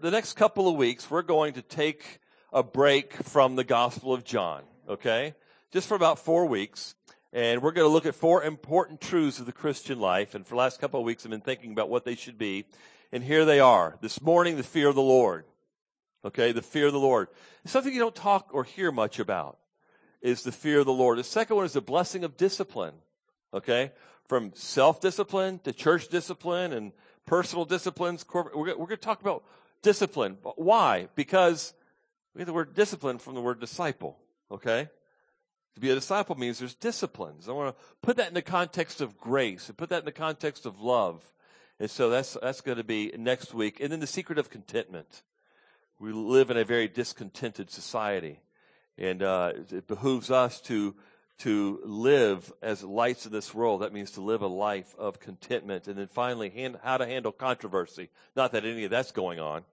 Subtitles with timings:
[0.00, 2.20] The next couple of weeks, we're going to take
[2.54, 5.34] a break from the Gospel of John, okay?
[5.72, 6.94] Just for about four weeks.
[7.34, 10.34] And we're going to look at four important truths of the Christian life.
[10.34, 12.64] And for the last couple of weeks, I've been thinking about what they should be.
[13.12, 13.98] And here they are.
[14.00, 15.44] This morning, the fear of the Lord.
[16.24, 17.28] Okay, the fear of the Lord.
[17.62, 19.58] It's something you don't talk or hear much about
[20.22, 21.18] is the fear of the Lord.
[21.18, 22.94] The second one is the blessing of discipline.
[23.52, 23.92] Okay,
[24.26, 26.92] from self-discipline to church discipline and
[27.26, 28.24] personal disciplines.
[28.32, 29.44] We're going to talk about
[29.82, 30.38] discipline.
[30.56, 31.08] Why?
[31.14, 31.74] Because
[32.34, 34.18] we get the word discipline from the word disciple.
[34.50, 34.88] Okay?
[35.74, 37.48] To be a disciple means there's disciplines.
[37.48, 40.12] I want to put that in the context of grace and put that in the
[40.12, 41.32] context of love.
[41.78, 43.80] And so that's, that's going to be next week.
[43.80, 45.22] And then the secret of contentment.
[45.98, 48.40] We live in a very discontented society.
[48.98, 50.94] And, uh, it behooves us to,
[51.38, 53.80] to live as lights in this world.
[53.80, 55.88] That means to live a life of contentment.
[55.88, 58.10] And then finally, hand, how to handle controversy.
[58.36, 59.64] Not that any of that's going on.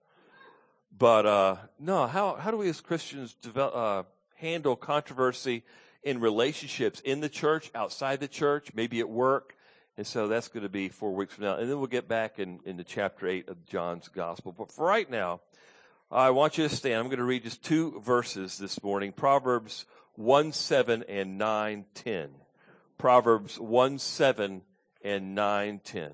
[0.96, 4.02] But, uh, no, how, how do we as Christians develop, uh,
[4.36, 5.64] handle controversy
[6.02, 9.54] in relationships in the church, outside the church, maybe at work?
[9.96, 11.56] And so that's going to be four weeks from now.
[11.56, 14.54] And then we'll get back in, into chapter eight of John's gospel.
[14.56, 15.40] But for right now,
[16.10, 17.00] I want you to stand.
[17.00, 19.12] I'm going to read just two verses this morning.
[19.12, 19.84] Proverbs
[20.14, 22.30] 1, 7 and 9, 10.
[22.96, 24.62] Proverbs 1, 7
[25.02, 26.12] and 9, 10.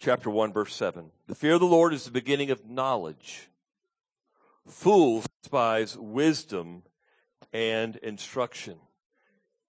[0.00, 1.10] Chapter 1 verse 7.
[1.26, 3.48] The fear of the Lord is the beginning of knowledge.
[4.68, 6.82] Fools despise wisdom
[7.52, 8.78] and instruction.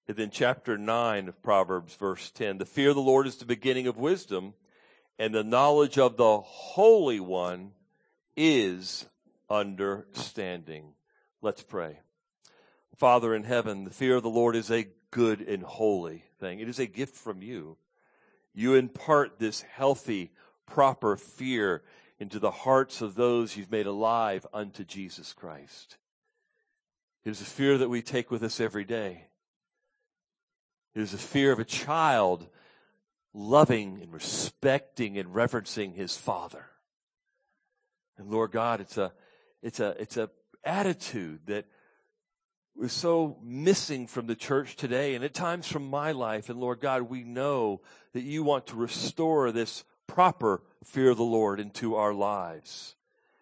[0.08, 2.60] And then chapter 9 of Proverbs verse 10.
[2.60, 4.54] The fear of the Lord is the beginning of wisdom
[5.18, 7.72] and the knowledge of the Holy One
[8.38, 9.06] is
[9.50, 10.94] understanding.
[11.42, 12.00] Let's pray.
[12.96, 16.60] Father in heaven, the fear of the Lord is a good and holy thing.
[16.60, 17.78] It is a gift from you.
[18.60, 20.34] You impart this healthy,
[20.66, 21.82] proper fear
[22.20, 25.96] into the hearts of those you've made alive unto Jesus Christ.
[27.24, 29.28] It is a fear that we take with us every day.
[30.94, 32.50] It is a fear of a child
[33.33, 36.66] loving and respecting and reverencing his father.
[38.17, 39.14] And Lord God, it's a,
[39.64, 40.30] it's a, it's a
[40.66, 41.64] attitude that
[42.82, 46.50] is so missing from the church today and at times from my life.
[46.50, 47.82] And Lord God, we know
[48.14, 52.95] that you want to restore this proper fear of the Lord into our lives.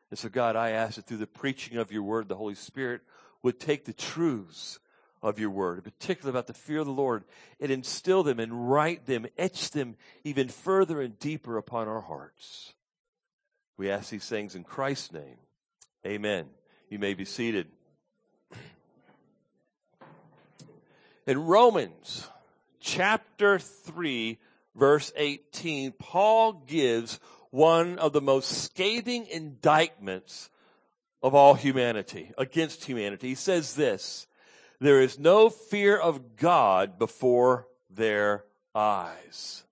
[0.09, 3.01] And so God, I ask that through the preaching of your word, the Holy Spirit
[3.43, 4.79] would take the truths
[5.21, 7.23] of your word, particularly about the fear of the Lord,
[7.59, 12.73] and instill them and write them, etch them even further and deeper upon our hearts.
[13.77, 15.37] We ask these things in Christ's name.
[16.05, 16.45] Amen.
[16.89, 17.67] You may be seated.
[21.27, 22.25] In Romans
[22.79, 24.39] chapter 3,
[24.75, 30.49] verse 18, Paul gives one of the most scathing indictments
[31.21, 33.27] of all humanity, against humanity.
[33.27, 34.27] He says this,
[34.79, 39.65] there is no fear of God before their eyes.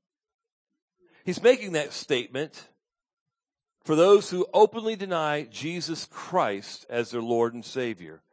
[1.23, 2.67] He's making that statement
[3.85, 8.23] for those who openly deny Jesus Christ as their Lord and Savior.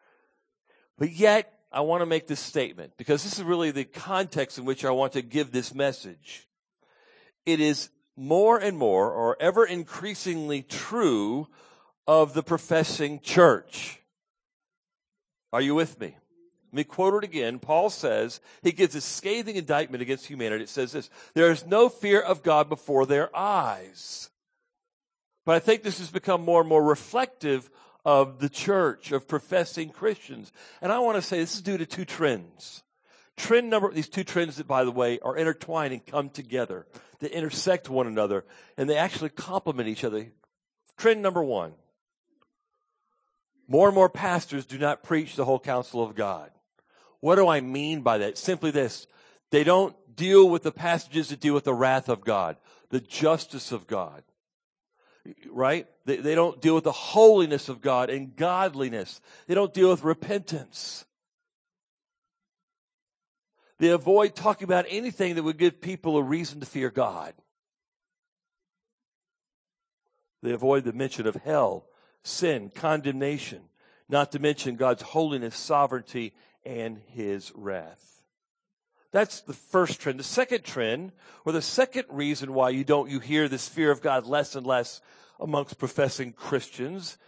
[0.99, 4.65] But yet, I want to make this statement because this is really the context in
[4.65, 6.47] which I want to give this message.
[7.47, 11.49] It is more and more or ever increasingly true
[12.07, 14.01] of the professing church.
[15.53, 16.17] Are you with me?
[16.73, 17.59] Let me quote it again.
[17.59, 20.65] Paul says, he gives a scathing indictment against humanity.
[20.65, 24.31] It says this, there is no fear of God before their eyes.
[25.45, 27.71] But I think this has become more and more reflective
[28.05, 30.53] of the church, of professing Christians.
[30.81, 32.83] And I want to say this is due to two trends.
[33.37, 36.87] Trend number, these two trends that, by the way, are intertwined and come together.
[37.21, 38.45] They intersect one another
[38.77, 40.33] and they actually complement each other.
[40.97, 41.73] Trend number one.
[43.69, 46.51] More and more pastors do not preach the whole counsel of God.
[47.21, 48.37] What do I mean by that?
[48.37, 49.07] Simply this.
[49.51, 52.57] They don't deal with the passages that deal with the wrath of God,
[52.91, 54.25] the justice of God.
[55.49, 55.87] Right?
[56.05, 59.21] They, they don't deal with the holiness of God and godliness.
[59.47, 61.05] They don't deal with repentance.
[63.79, 67.35] They avoid talking about anything that would give people a reason to fear God.
[70.43, 71.87] They avoid the mention of hell,
[72.23, 73.63] sin, condemnation,
[74.09, 76.33] not to mention God's holiness, sovereignty,
[76.65, 78.12] and his wrath.
[79.13, 80.19] That's the first trend.
[80.19, 81.13] The second trend,
[81.45, 84.67] or the second reason why you don't, you hear this fear of God less and
[84.67, 85.01] less
[85.39, 87.19] amongst professing Christians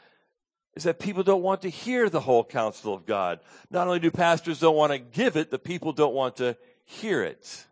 [0.75, 3.40] is that people don't want to hear the whole counsel of God.
[3.70, 7.22] Not only do pastors don't want to give it, the people don't want to hear
[7.22, 7.66] it.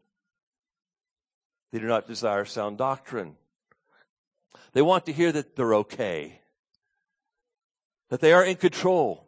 [1.73, 3.37] They do not desire sound doctrine.
[4.75, 6.41] They want to hear that they're okay.
[8.11, 9.27] That they are in control.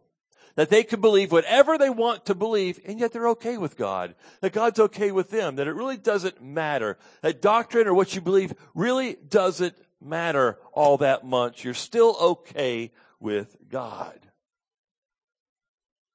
[0.56, 4.14] That they can believe whatever they want to believe, and yet they're okay with God.
[4.40, 5.56] That God's okay with them.
[5.56, 6.96] That it really doesn't matter.
[7.22, 11.64] That doctrine or what you believe really doesn't matter all that much.
[11.64, 14.20] You're still okay with God.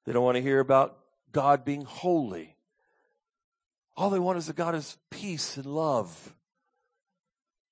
[0.05, 0.97] They don't want to hear about
[1.31, 2.55] God being holy.
[3.97, 6.33] All they want is a God is peace and love.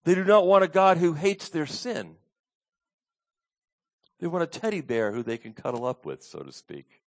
[0.03, 2.15] They do not want a God who hates their sin.
[4.19, 7.01] They want a teddy bear who they can cuddle up with, so to speak.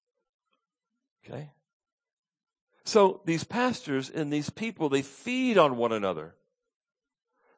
[1.24, 1.50] Okay?
[2.84, 6.34] So these pastors and these people, they feed on one another.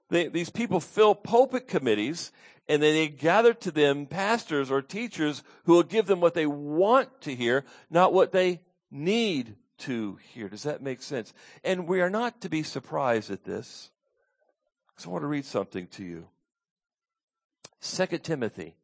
[0.08, 2.32] They, these people fill pulpit committees
[2.68, 6.46] and then they gather to them pastors or teachers who will give them what they
[6.46, 8.60] want to hear, not what they
[8.90, 10.48] need to hear.
[10.48, 11.32] Does that make sense?
[11.64, 13.90] And we are not to be surprised at this.
[14.96, 16.28] So I want to read something to you.
[17.80, 18.76] Second Timothy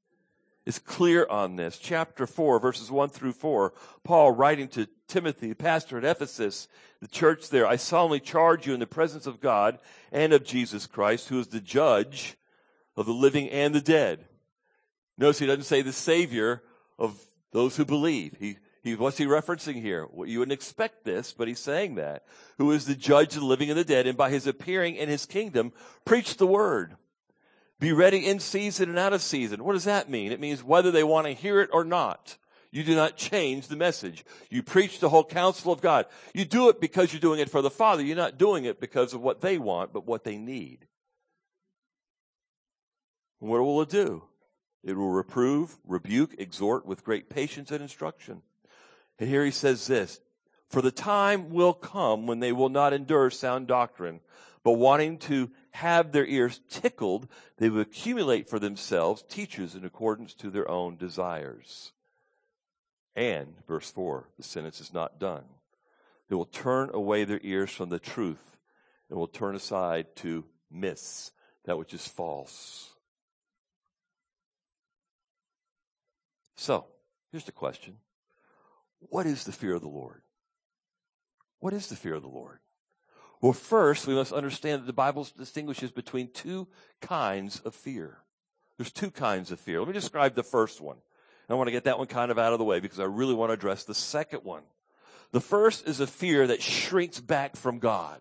[0.69, 1.79] is clear on this.
[1.79, 3.73] Chapter 4, verses 1 through 4.
[4.05, 6.69] Paul writing to Timothy, the pastor at Ephesus,
[7.01, 9.79] the church there, I solemnly charge you in the presence of God
[10.13, 12.37] and of Jesus Christ, who is the judge
[12.97, 14.27] of the living and the dead.
[15.17, 16.63] Notice he doesn't say the savior
[16.99, 17.19] of
[17.51, 18.37] those who believe.
[18.39, 20.07] He, he, what's he referencing here?
[20.13, 22.27] Well, you wouldn't expect this, but he's saying that.
[22.59, 25.09] Who is the judge of the living and the dead, and by his appearing in
[25.09, 25.73] his kingdom,
[26.05, 26.97] preach the word.
[27.81, 29.63] Be ready in season and out of season.
[29.63, 30.33] What does that mean?
[30.33, 32.37] It means whether they want to hear it or not.
[32.71, 34.25] You do not change the message.
[34.51, 36.07] You preach the whole counsel of God.
[36.35, 38.03] You do it because you're doing it for the Father.
[38.03, 40.87] You're not doing it because of what they want, but what they need.
[43.39, 44.25] What will it do?
[44.85, 48.43] It will reprove, rebuke, exhort with great patience and instruction.
[49.19, 50.21] And here he says this,
[50.69, 54.21] for the time will come when they will not endure sound doctrine,
[54.69, 57.27] but wanting to have their ears tickled,
[57.57, 61.93] they will accumulate for themselves teachers in accordance to their own desires.
[63.17, 65.45] And, verse 4, the sentence is not done.
[66.29, 68.59] They will turn away their ears from the truth
[69.09, 71.33] and will turn aside to myths,
[71.65, 72.91] that which is false.
[76.59, 76.85] So,
[77.33, 77.97] here's the question
[78.99, 80.21] What is the fear of the Lord?
[81.59, 82.59] What is the fear of the Lord?
[83.41, 86.67] Well, first, we must understand that the Bible distinguishes between two
[87.01, 88.19] kinds of fear.
[88.77, 89.79] There's two kinds of fear.
[89.79, 90.97] Let me describe the first one.
[91.49, 93.35] I want to get that one kind of out of the way because I really
[93.35, 94.63] want to address the second one.
[95.33, 98.21] The first is a fear that shrinks back from God.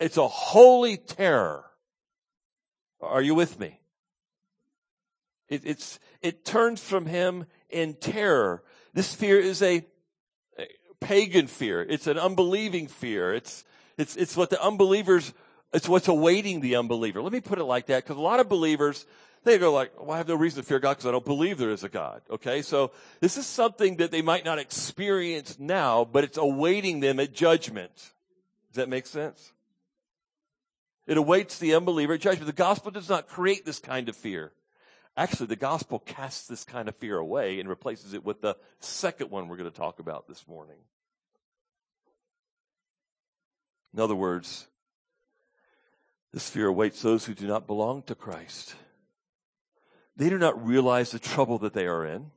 [0.00, 1.64] It's a holy terror.
[3.00, 3.80] Are you with me?
[5.48, 8.62] It, it's, it turns from him in terror.
[8.94, 9.84] This fear is a
[11.02, 11.82] pagan fear.
[11.82, 13.34] It's an unbelieving fear.
[13.34, 13.64] It's,
[13.98, 15.32] it's, it's what the unbelievers,
[15.72, 17.20] it's what's awaiting the unbeliever.
[17.22, 19.06] Let me put it like that, because a lot of believers,
[19.44, 21.58] they go like, well, I have no reason to fear God because I don't believe
[21.58, 22.22] there is a God.
[22.30, 22.62] Okay.
[22.62, 27.32] So this is something that they might not experience now, but it's awaiting them at
[27.34, 27.92] judgment.
[27.94, 29.52] Does that make sense?
[31.06, 32.46] It awaits the unbeliever at judgment.
[32.46, 34.52] The gospel does not create this kind of fear.
[35.16, 39.30] Actually, the gospel casts this kind of fear away and replaces it with the second
[39.30, 40.78] one we're going to talk about this morning.
[43.92, 44.68] In other words,
[46.32, 48.74] this fear awaits those who do not belong to Christ.
[50.16, 52.30] They do not realize the trouble that they are in,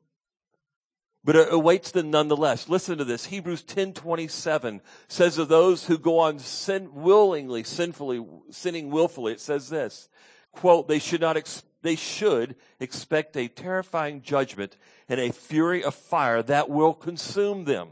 [1.23, 2.67] but it awaits them nonetheless.
[2.67, 3.27] Listen to this.
[3.27, 9.69] Hebrews 10:27 says of those who go on sin willingly, sinfully, sinning willfully, it says
[9.69, 10.09] this,
[10.51, 14.75] quote, they should not ex- they should expect a terrifying judgment
[15.07, 17.87] and a fury of fire that will consume them.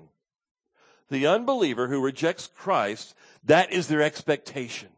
[1.10, 4.90] The unbeliever who rejects Christ, that is their expectation.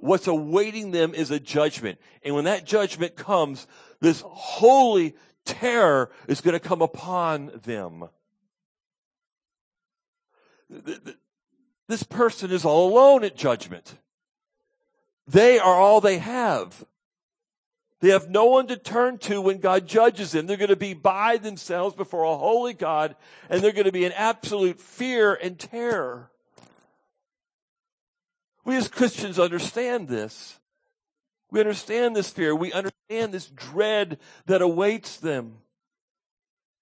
[0.00, 1.98] What's awaiting them is a judgment.
[2.24, 3.66] And when that judgment comes,
[4.00, 8.08] this holy terror is going to come upon them.
[11.88, 13.98] This person is all alone at judgment.
[15.26, 16.84] They are all they have.
[18.02, 20.48] They have no one to turn to when God judges them.
[20.48, 23.14] They're going to be by themselves before a holy God,
[23.48, 26.28] and they're going to be in absolute fear and terror.
[28.64, 30.58] We as Christians understand this.
[31.52, 32.56] We understand this fear.
[32.56, 35.58] We understand this dread that awaits them.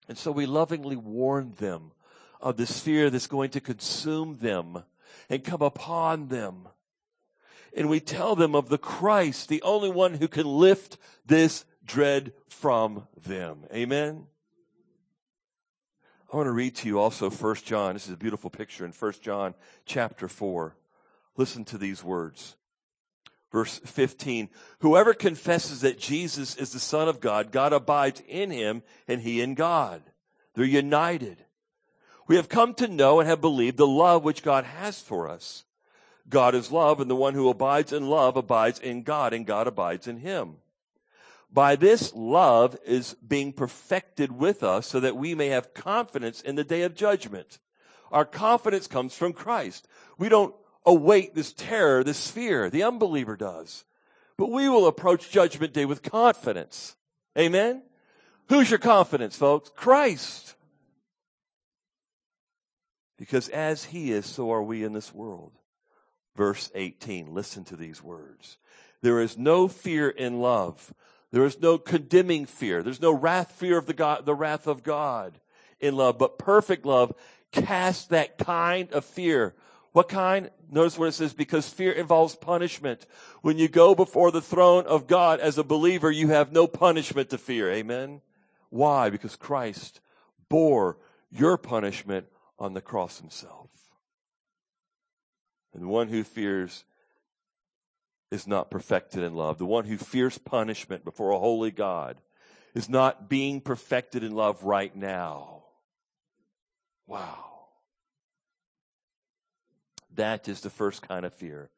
[0.09, 1.93] And so we lovingly warn them
[2.41, 4.85] of this fear that's going to consume them
[5.29, 6.69] and come upon them
[7.77, 12.33] and we tell them of the Christ, the only one who can lift this dread
[12.49, 13.65] from them.
[13.73, 14.27] Amen.
[16.33, 17.95] I want to read to you also 1 John.
[17.95, 20.77] This is a beautiful picture in 1 John chapter 4.
[21.37, 22.57] Listen to these words.
[23.51, 24.49] Verse 15,
[24.79, 29.41] whoever confesses that Jesus is the Son of God, God abides in him and he
[29.41, 30.03] in God.
[30.55, 31.45] They're united.
[32.29, 35.65] We have come to know and have believed the love which God has for us.
[36.31, 39.67] God is love and the one who abides in love abides in God and God
[39.67, 40.57] abides in him.
[41.53, 46.55] By this love is being perfected with us so that we may have confidence in
[46.55, 47.59] the day of judgment.
[48.13, 49.89] Our confidence comes from Christ.
[50.17, 50.55] We don't
[50.87, 52.71] await this terror, this fear.
[52.71, 53.85] The unbeliever does.
[54.37, 56.97] But we will approach judgment day with confidence.
[57.37, 57.83] Amen?
[58.49, 59.71] Who's your confidence, folks?
[59.75, 60.55] Christ.
[63.19, 65.53] Because as he is, so are we in this world.
[66.41, 67.35] Verse 18.
[67.35, 68.57] Listen to these words.
[69.03, 70.95] There is no fear in love.
[71.33, 72.83] There is no condemning fear.
[72.83, 75.39] There's no wrath fear of the God, the wrath of God
[75.81, 77.13] in love, but perfect love
[77.53, 79.55] casts that kind of fear
[79.93, 80.51] what kind?
[80.71, 83.07] Notice what it says, because fear involves punishment.
[83.43, 87.31] When you go before the throne of God as a believer, you have no punishment
[87.31, 87.71] to fear.
[87.71, 88.21] Amen?
[88.69, 89.11] Why?
[89.11, 90.01] Because Christ
[90.49, 90.97] bore
[91.31, 92.27] your punishment
[92.59, 93.60] on the cross himself.
[95.73, 96.85] And the one who fears
[98.31, 99.59] is not perfected in love.
[99.59, 102.21] The one who fears punishment before a holy God
[102.75, 105.65] is not being perfected in love right now.
[107.07, 107.45] Wow.
[110.15, 111.71] That is the first kind of fear.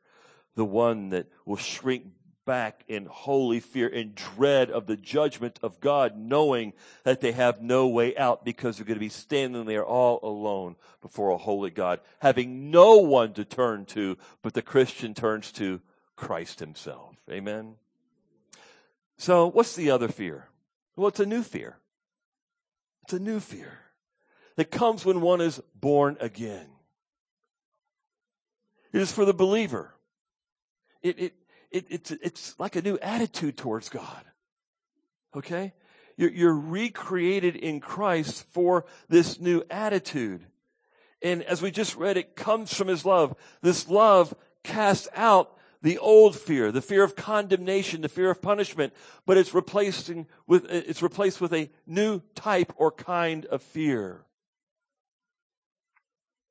[0.54, 2.06] The one that will shrink
[2.44, 6.72] back in holy fear and dread of the judgment of God, knowing
[7.04, 10.76] that they have no way out because they're going to be standing there all alone
[11.00, 15.80] before a holy God, having no one to turn to, but the Christian turns to
[16.16, 17.16] Christ himself.
[17.30, 17.75] Amen.
[19.16, 20.49] So what's the other fear?
[20.96, 21.78] Well, it's a new fear.
[23.04, 23.78] It's a new fear
[24.56, 26.66] that comes when one is born again.
[28.92, 29.94] It is for the believer.
[31.02, 31.34] It, it,
[31.72, 34.24] it, it's, it's like a new attitude towards God.
[35.34, 35.72] Okay?
[36.16, 40.46] You're, you're recreated in Christ for this new attitude.
[41.22, 43.34] And as we just read, it comes from His love.
[43.62, 48.92] This love casts out the old fear, the fear of condemnation, the fear of punishment,
[49.26, 54.24] but it's replacing with, it's replaced with a new type or kind of fear.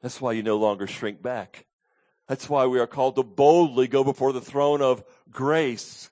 [0.02, 1.66] That's why you no longer shrink back.
[2.28, 6.10] That's why we are called to boldly go before the throne of grace.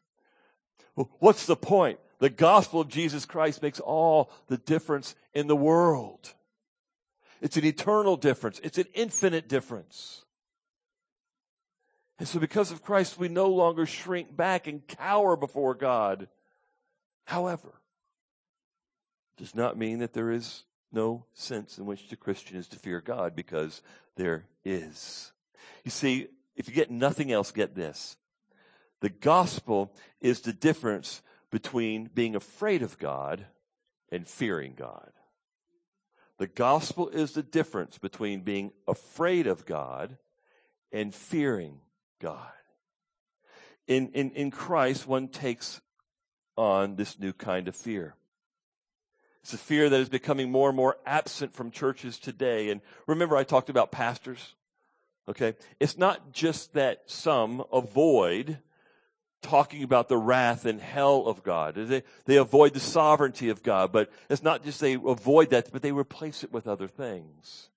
[1.19, 1.99] What's the point?
[2.19, 6.33] The gospel of Jesus Christ makes all the difference in the world.
[7.41, 8.59] It's an eternal difference.
[8.63, 10.25] It's an infinite difference.
[12.17, 16.27] And so because of Christ, we no longer shrink back and cower before God.
[17.23, 17.79] However,
[19.37, 22.99] does not mean that there is no sense in which the Christian is to fear
[22.99, 23.81] God because
[24.17, 25.31] there is.
[25.83, 28.17] You see, if you get nothing else, get this.
[29.01, 33.45] The gospel is the difference between being afraid of God
[34.11, 35.11] and fearing God.
[36.37, 40.17] The gospel is the difference between being afraid of God
[40.91, 41.79] and fearing
[42.21, 42.51] God.
[43.87, 45.81] In, in, in Christ, one takes
[46.55, 48.15] on this new kind of fear.
[49.41, 52.69] It's a fear that is becoming more and more absent from churches today.
[52.69, 54.55] And remember, I talked about pastors.
[55.29, 55.53] Okay?
[55.79, 58.57] It's not just that some avoid
[59.41, 61.75] talking about the wrath and hell of God.
[61.75, 65.81] They, they avoid the sovereignty of God, but it's not just they avoid that, but
[65.81, 67.69] they replace it with other things.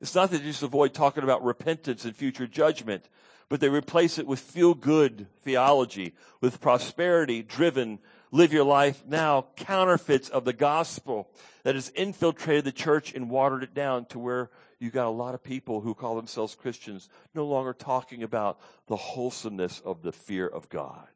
[0.00, 3.08] It's not that they just avoid talking about repentance and future judgment,
[3.48, 7.98] but they replace it with feel good theology, with prosperity driven,
[8.30, 11.28] live your life now counterfeits of the gospel
[11.64, 15.34] that has infiltrated the church and watered it down to where you got a lot
[15.34, 20.46] of people who call themselves Christians no longer talking about the wholesomeness of the fear
[20.46, 21.08] of God.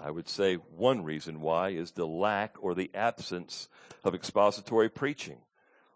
[0.00, 3.68] I would say one reason why is the lack or the absence
[4.04, 5.38] of expository preaching.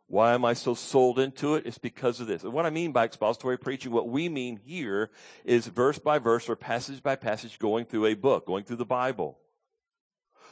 [0.09, 1.67] Why am I so sold into it?
[1.67, 2.45] It's because of this.
[2.45, 5.11] And what I mean by expository preaching, what we mean here
[5.45, 8.85] is verse by verse or passage by passage going through a book, going through the
[8.85, 9.39] Bible.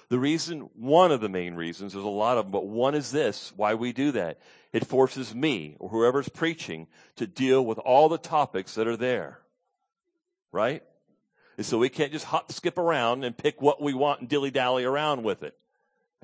[0.09, 3.11] The reason, one of the main reasons, there's a lot of them, but one is
[3.11, 4.39] this, why we do that.
[4.73, 9.41] It forces me, or whoever's preaching, to deal with all the topics that are there.
[10.53, 10.83] Right?
[11.57, 14.51] And so we can't just hop, skip around and pick what we want and dilly
[14.51, 15.57] dally around with it.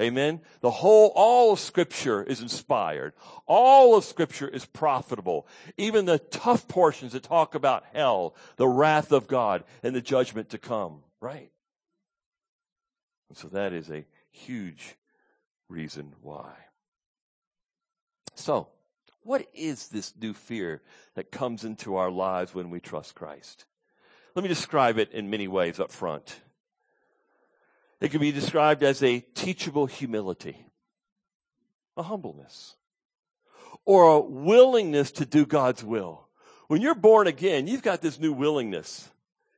[0.01, 0.41] Amen.
[0.61, 3.13] The whole, all of scripture is inspired.
[3.47, 5.47] All of scripture is profitable.
[5.77, 10.49] Even the tough portions that talk about hell, the wrath of God, and the judgment
[10.51, 11.03] to come.
[11.21, 11.51] Right?
[13.31, 14.97] And so that is a huge
[15.69, 16.53] reason why.
[18.35, 18.69] So,
[19.23, 20.83] What is this new fear
[21.15, 23.67] that comes into our lives when we trust Christ?
[24.35, 26.41] Let me describe it in many ways up front.
[28.01, 30.65] It can be described as a teachable humility,
[31.97, 32.77] a humbleness,
[33.85, 36.27] or a willingness to do God's will.
[36.69, 39.11] When you're born again, you've got this new willingness.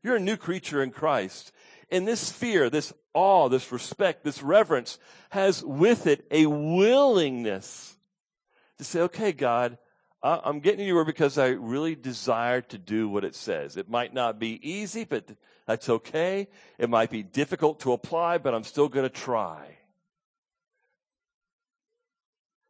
[0.02, 1.52] You're a new creature in Christ.
[1.92, 7.96] And this fear, this awe, this respect, this reverence has with it a willingness
[8.78, 9.76] to say, okay, God,
[10.22, 13.76] I'm getting you because I really desire to do what it says.
[13.76, 15.28] It might not be easy, but
[15.66, 16.48] that's okay.
[16.78, 19.76] It might be difficult to apply, but I'm still going to try.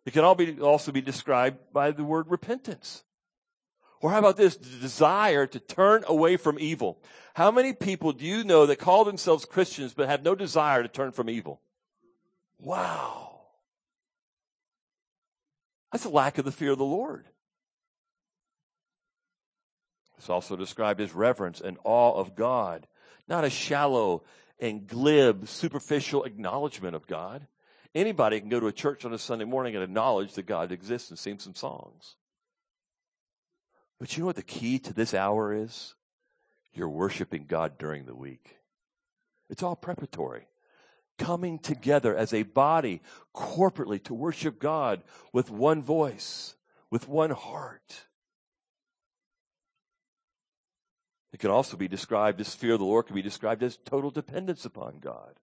[0.04, 3.04] It can all be, also be described by the word repentance.
[4.02, 4.56] Or how about this?
[4.56, 7.00] Desire to turn away from evil.
[7.34, 10.88] How many people do you know that call themselves Christians but have no desire to
[10.88, 11.60] turn from evil?
[12.58, 13.40] Wow.
[15.92, 17.26] That's a lack of the fear of the Lord.
[20.18, 22.86] It's also described as reverence and awe of God,
[23.28, 24.24] not a shallow
[24.58, 27.46] and glib, superficial acknowledgement of God.
[27.94, 31.10] Anybody can go to a church on a Sunday morning and acknowledge that God exists
[31.10, 32.16] and sing some songs.
[34.02, 35.94] But you know what the key to this hour is?
[36.74, 38.56] You're worshiping God during the week.
[39.48, 40.48] It's all preparatory.
[41.20, 43.00] Coming together as a body
[43.32, 46.56] corporately to worship God with one voice,
[46.90, 48.06] with one heart.
[51.32, 54.10] It can also be described as fear of the Lord can be described as total
[54.10, 55.38] dependence upon God.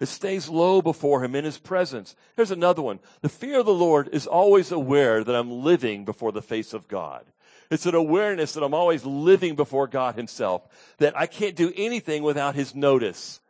[0.00, 2.16] It stays low before him in his presence.
[2.34, 3.00] Here's another one.
[3.20, 6.88] The fear of the Lord is always aware that I'm living before the face of
[6.88, 7.26] God.
[7.70, 10.66] It's an awareness that I'm always living before God himself,
[10.98, 13.40] that I can't do anything without his notice.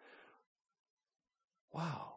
[1.73, 2.15] Wow.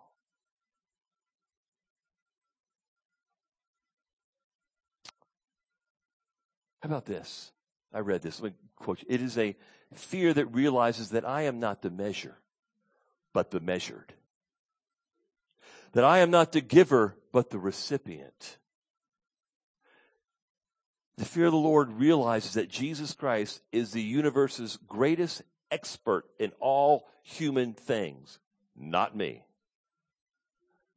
[6.82, 7.52] How about this?
[7.94, 8.42] I read this.
[8.42, 9.08] Let me quote you.
[9.10, 9.56] It is a
[9.94, 12.40] fear that realizes that I am not the measure,
[13.32, 14.16] but the measured
[15.94, 18.58] that I am not the giver, but the recipient.
[21.18, 26.52] The fear of the Lord realizes that Jesus Christ is the universe's greatest expert in
[26.60, 28.40] all human things,
[28.76, 29.46] not me.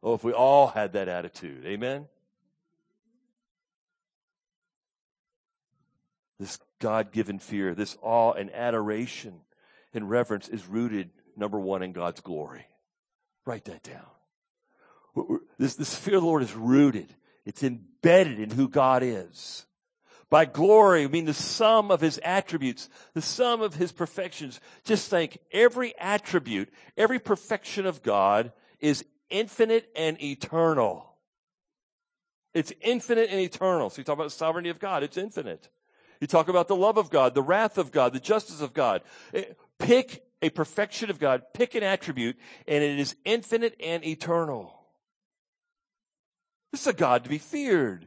[0.02, 2.06] Oh, if we all had that attitude, amen?
[6.38, 9.40] This God given fear, this awe and adoration
[9.92, 12.66] and reverence is rooted, number one, in God's glory.
[13.44, 14.15] Write that down.
[15.59, 17.14] This, this fear of the Lord is rooted.
[17.44, 19.66] It's embedded in who God is.
[20.29, 24.61] By glory, I mean the sum of his attributes, the sum of his perfections.
[24.85, 31.14] Just think every attribute, every perfection of God is infinite and eternal.
[32.55, 33.88] It's infinite and eternal.
[33.90, 35.68] So you talk about the sovereignty of God, it's infinite.
[36.20, 39.02] You talk about the love of God, the wrath of God, the justice of God.
[39.33, 39.44] Eh,
[39.79, 44.75] pick a perfection of God, pick an attribute, and it is infinite and eternal.
[46.76, 48.06] This is a God to be feared,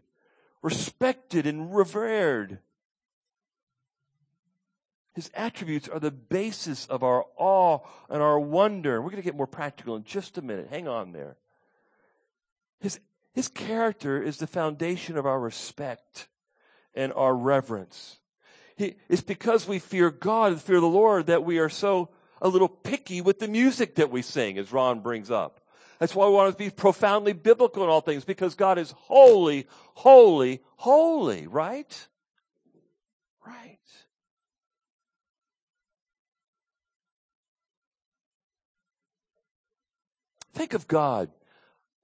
[0.62, 2.60] respected, and revered.
[5.15, 7.79] His attributes are the basis of our awe
[8.12, 9.01] and our wonder.
[9.01, 10.67] We're going to get more practical in just a minute.
[10.69, 11.38] Hang on there.
[12.79, 12.99] His,
[13.34, 16.27] his character is the foundation of our respect
[16.93, 18.19] and our reverence.
[18.75, 22.47] He, it's because we fear God and fear the Lord that we are so a
[22.47, 25.60] little picky with the music that we sing, as Ron brings up.
[26.00, 29.68] That's why we want to be profoundly biblical in all things, because God is holy,
[29.96, 32.08] holy, holy, right?
[33.46, 33.78] Right.
[40.54, 41.30] Think of God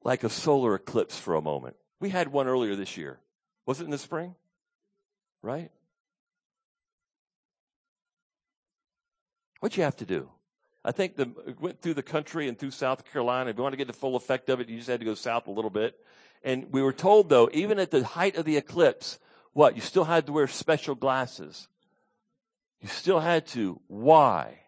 [0.04, 1.78] like a solar eclipse for a moment.
[2.02, 3.20] We had one earlier this year.
[3.66, 4.36] Was it in the spring?
[5.42, 5.72] Right?
[9.62, 10.30] What'd you have to do?
[10.86, 13.50] I think the went through the country and through South Carolina.
[13.50, 15.16] If you want to get the full effect of it, you just had to go
[15.16, 15.96] south a little bit.
[16.44, 19.18] And we were told though, even at the height of the eclipse,
[19.54, 19.76] what?
[19.76, 21.68] You still had to wear special glasses.
[22.82, 23.82] You still had to.
[23.88, 24.60] Why?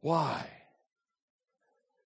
[0.00, 0.46] Why?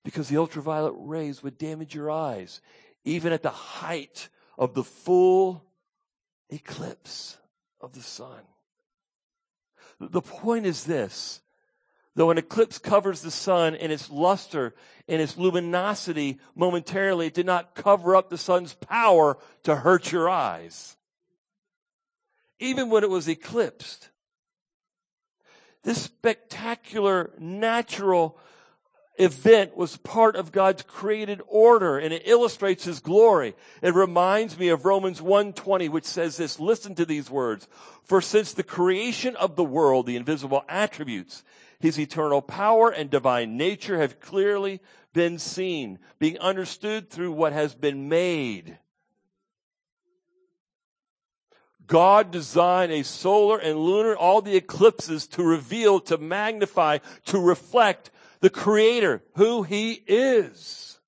[0.04, 2.60] Because the ultraviolet rays would damage your eyes,
[3.04, 5.64] even at the height of the full
[6.48, 7.38] eclipse
[7.80, 8.42] of the sun.
[9.98, 11.40] The point is this
[12.18, 14.74] Though an eclipse covers the sun in its luster
[15.06, 20.28] and its luminosity momentarily, it did not cover up the sun's power to hurt your
[20.28, 20.96] eyes.
[22.58, 24.08] Even when it was eclipsed.
[25.84, 28.36] This spectacular natural
[29.16, 33.54] event was part of God's created order and it illustrates his glory.
[33.80, 37.68] It reminds me of Romans 1:20 which says this, listen to these words.
[38.02, 41.44] For since the creation of the world, the invisible attributes,
[41.80, 44.80] his eternal power and divine nature have clearly
[45.12, 48.78] been seen, being understood through what has been made.
[51.86, 58.10] God designed a solar and lunar, all the eclipses to reveal, to magnify, to reflect
[58.40, 61.00] the creator, who he is.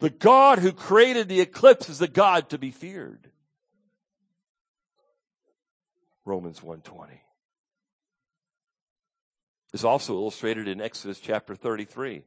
[0.00, 3.30] The God who created the eclipse is the God to be feared.
[6.24, 7.20] Romans 120.
[9.72, 12.22] Is also illustrated in Exodus chapter 33.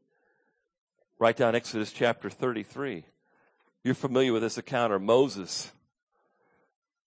[1.18, 3.06] Write down Exodus chapter 33.
[3.84, 5.72] You're familiar with this account of Moses.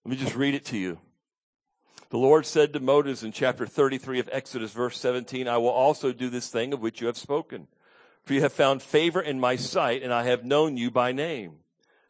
[0.04, 0.98] Let me just read it to you.
[2.10, 6.12] The Lord said to Moses in chapter 33 of Exodus, verse 17, I will also
[6.12, 7.68] do this thing of which you have spoken.
[8.24, 11.58] For you have found favor in my sight, and I have known you by name.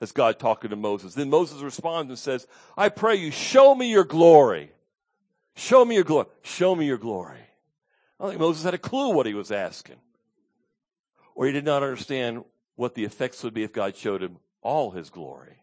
[0.01, 1.15] That's God talking to Moses.
[1.15, 4.73] Then Moses responds and says, I pray you, show me your glory.
[5.57, 6.27] Show me your glory.
[6.43, 7.41] Show me your glory.
[8.25, 9.97] I don't think Moses had a clue what he was asking.
[11.35, 14.93] Or he did not understand what the effects would be if God showed him all
[14.93, 15.59] his glory.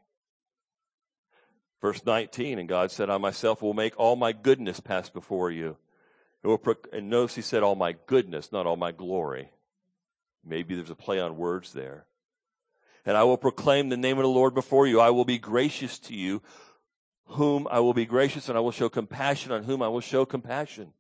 [1.82, 5.78] Verse 19, and God said, I myself will make all my goodness pass before you.
[6.44, 9.50] And notice he said all my goodness, not all my glory.
[10.46, 12.06] Maybe there's a play on words there.
[13.08, 15.00] And I will proclaim the name of the Lord before you.
[15.00, 16.44] I will be gracious to you,
[17.26, 20.26] whom I will be gracious, and I will show compassion on whom I will show
[20.28, 20.94] compassion.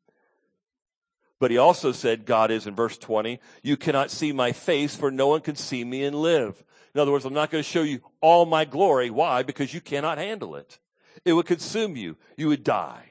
[1.42, 5.10] But he also said, God is in verse 20, you cannot see my face, for
[5.10, 6.64] no one can see me and live.
[6.94, 9.10] In other words, I'm not going to show you all my glory.
[9.10, 9.42] Why?
[9.42, 10.78] Because you cannot handle it.
[11.26, 12.16] It would consume you.
[12.38, 13.06] You would die.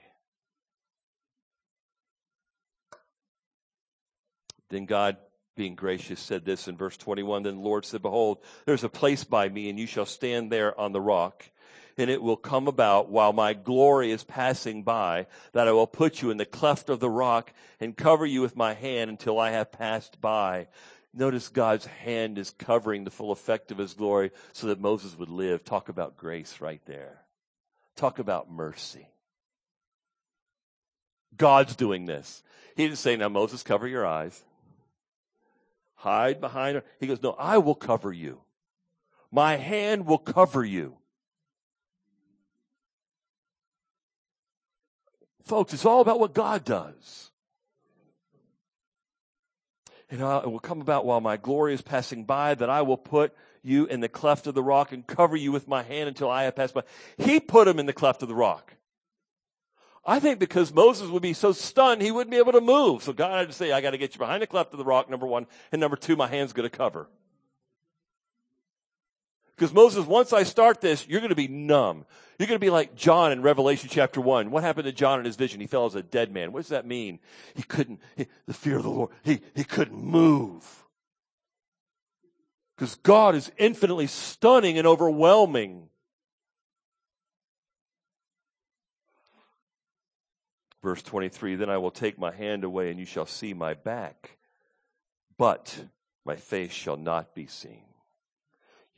[4.68, 5.16] Then God,
[5.56, 7.42] being gracious, said this in verse 21.
[7.42, 10.78] Then the Lord said, Behold, there's a place by me, and you shall stand there
[10.78, 11.50] on the rock.
[12.00, 16.22] And it will come about while my glory is passing by that I will put
[16.22, 19.50] you in the cleft of the rock and cover you with my hand until I
[19.50, 20.68] have passed by.
[21.12, 25.28] Notice God's hand is covering the full effect of his glory so that Moses would
[25.28, 25.62] live.
[25.62, 27.20] Talk about grace right there.
[27.96, 29.06] Talk about mercy.
[31.36, 32.42] God's doing this.
[32.76, 34.42] He didn't say, now Moses, cover your eyes.
[35.96, 36.84] Hide behind her.
[36.98, 38.40] He goes, no, I will cover you.
[39.30, 40.96] My hand will cover you.
[45.42, 47.30] Folks, it's all about what God does
[50.10, 52.96] and uh, it will come about while my glory is passing by that I will
[52.96, 56.30] put you in the cleft of the rock and cover you with my hand until
[56.30, 56.82] I have passed by.
[57.16, 58.74] He put him in the cleft of the rock.
[60.04, 63.02] I think because Moses would be so stunned, he wouldn't be able to move.
[63.02, 64.84] So God had to say, I got to get you behind the cleft of the
[64.84, 65.46] rock, number one.
[65.70, 67.08] And number two, my hand's going to cover.
[69.60, 72.06] Because Moses, once I start this, you're going to be numb.
[72.38, 74.50] You're going to be like John in Revelation chapter 1.
[74.50, 75.60] What happened to John in his vision?
[75.60, 76.50] He fell as a dead man.
[76.50, 77.18] What does that mean?
[77.54, 80.64] He couldn't, he, the fear of the Lord, he, he couldn't move.
[82.74, 85.90] Because God is infinitely stunning and overwhelming.
[90.82, 94.38] Verse 23, then I will take my hand away and you shall see my back,
[95.36, 95.84] but
[96.24, 97.89] my face shall not be seen.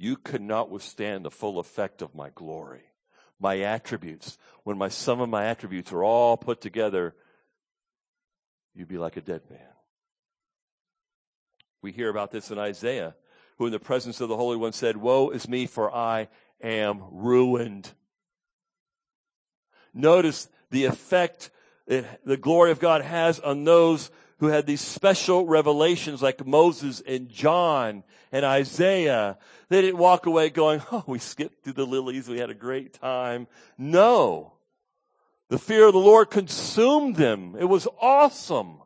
[0.02, 2.82] You could not withstand the full effect of my glory,
[3.38, 4.36] my attributes.
[4.64, 7.14] When my some of my attributes are all put together,
[8.74, 9.60] you'd be like a dead man.
[11.82, 13.14] We hear about this in Isaiah,
[13.58, 16.26] who in the presence of the Holy One said, Woe is me, for I
[16.60, 17.88] am ruined.
[19.94, 21.50] Notice the effect
[21.86, 24.10] it, the glory of God has on those
[24.42, 28.02] who had these special revelations like Moses and John
[28.32, 29.38] and Isaiah.
[29.68, 32.28] They didn't walk away going, oh, we skipped through the lilies.
[32.28, 33.46] We had a great time.
[33.78, 34.54] No.
[35.48, 37.54] The fear of the Lord consumed them.
[37.56, 38.78] It was awesome.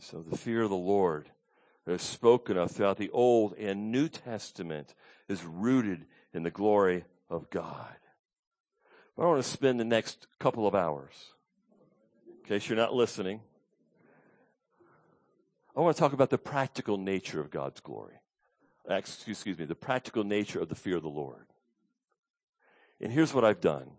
[0.00, 1.30] So the fear of the Lord
[1.86, 4.92] that is spoken of throughout the Old and New Testament
[5.28, 7.94] is rooted in the glory of God.
[9.20, 11.12] I want to spend the next couple of hours,
[12.26, 13.42] in case you're not listening.
[15.76, 18.14] I want to talk about the practical nature of God's glory.
[18.88, 21.44] Excuse me, the practical nature of the fear of the Lord.
[22.98, 23.90] And here's what I've done.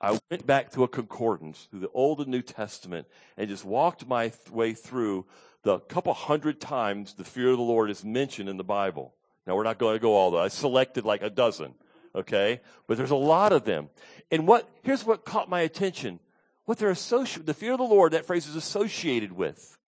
[0.00, 3.06] I went back to a concordance through the Old and New Testament
[3.36, 5.26] and just walked my th- way through
[5.64, 9.12] the couple hundred times the fear of the Lord is mentioned in the Bible.
[9.46, 10.38] Now we're not going to go all the.
[10.38, 11.74] I selected like a dozen
[12.14, 12.60] okay?
[12.86, 13.90] But there's a lot of them.
[14.30, 16.20] And what, here's what caught my attention.
[16.64, 19.78] what they're associated, the fear of the Lord, that phrase is associated with.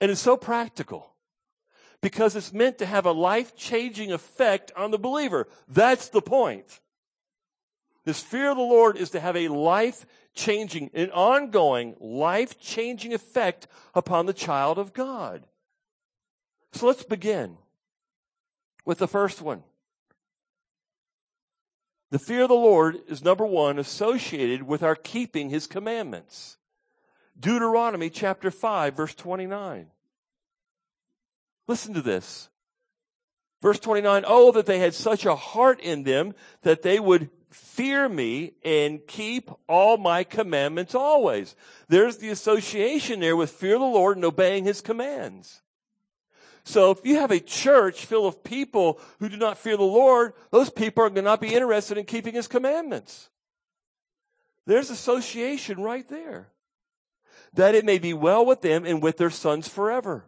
[0.00, 1.14] And it's so practical
[2.00, 5.48] because it's meant to have a life changing effect on the believer.
[5.68, 6.80] That's the point.
[8.04, 13.14] This fear of the Lord is to have a life changing, an ongoing life changing
[13.14, 15.44] effect upon the child of God.
[16.72, 17.56] So let's begin
[18.84, 19.62] with the first one.
[22.14, 26.58] The fear of the Lord is number one, associated with our keeping his commandments.
[27.36, 29.88] Deuteronomy chapter 5, verse 29.
[31.66, 32.50] Listen to this.
[33.60, 38.08] Verse 29, oh, that they had such a heart in them that they would fear
[38.08, 41.56] me and keep all my commandments always.
[41.88, 45.63] There's the association there with fear of the Lord and obeying his commands.
[46.64, 50.32] So if you have a church full of people who do not fear the Lord,
[50.50, 53.28] those people are going to not be interested in keeping his commandments.
[54.66, 56.48] There's association right there.
[57.52, 60.24] That it may be well with them and with their sons forever.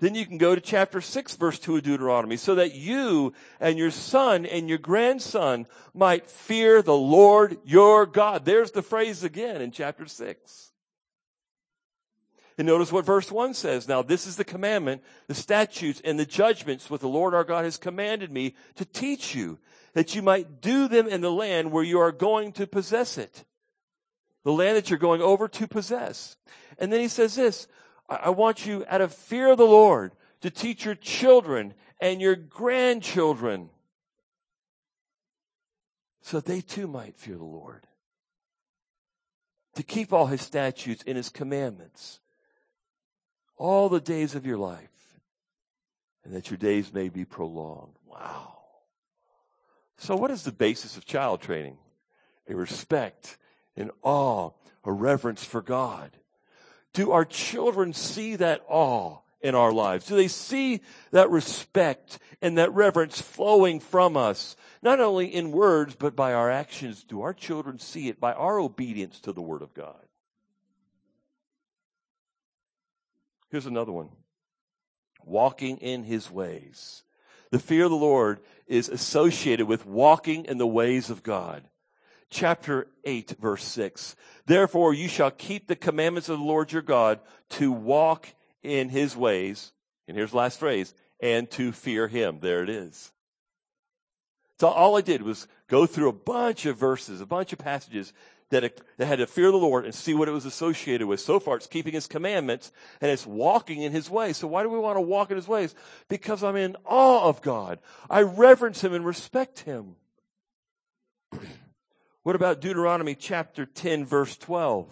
[0.00, 3.78] Then you can go to chapter 6 verse 2 of Deuteronomy so that you and
[3.78, 8.44] your son and your grandson might fear the Lord your God.
[8.44, 10.72] There's the phrase again in chapter 6.
[12.56, 13.88] And notice what verse 1 says.
[13.88, 17.64] Now this is the commandment, the statutes and the judgments which the Lord our God
[17.64, 19.58] has commanded me to teach you
[19.94, 23.44] that you might do them in the land where you are going to possess it.
[24.44, 26.36] The land that you're going over to possess.
[26.78, 27.66] And then he says this,
[28.08, 30.12] I want you out of fear of the Lord
[30.42, 33.70] to teach your children and your grandchildren
[36.20, 37.86] so they too might fear the Lord.
[39.76, 42.20] To keep all his statutes and his commandments
[43.56, 44.90] all the days of your life
[46.24, 47.96] and that your days may be prolonged.
[48.06, 48.54] Wow.
[49.98, 51.78] So what is the basis of child training?
[52.48, 53.38] A respect,
[53.76, 54.50] an awe,
[54.84, 56.10] a reverence for God.
[56.92, 60.06] Do our children see that awe in our lives?
[60.06, 64.56] Do they see that respect and that reverence flowing from us?
[64.82, 67.04] Not only in words, but by our actions.
[67.04, 70.04] Do our children see it by our obedience to the Word of God?
[73.50, 74.10] Here's another one.
[75.24, 77.02] Walking in His ways.
[77.50, 81.64] The fear of the Lord is associated with walking in the ways of God
[82.34, 84.16] chapter 8 verse 6.
[84.46, 89.16] Therefore you shall keep the commandments of the Lord your God to walk in his
[89.16, 89.72] ways.
[90.08, 92.40] And here's the last phrase, and to fear him.
[92.40, 93.12] There it is.
[94.60, 98.12] So all I did was go through a bunch of verses, a bunch of passages
[98.50, 101.20] that, that had to fear the Lord and see what it was associated with.
[101.20, 104.36] So far, it's keeping His commandments and it's walking in His ways.
[104.36, 105.74] So why do we want to walk in His ways?
[106.08, 107.78] Because I'm in awe of God.
[108.08, 109.96] I reverence Him and respect Him.
[112.24, 114.88] What about Deuteronomy chapter 10 verse 12?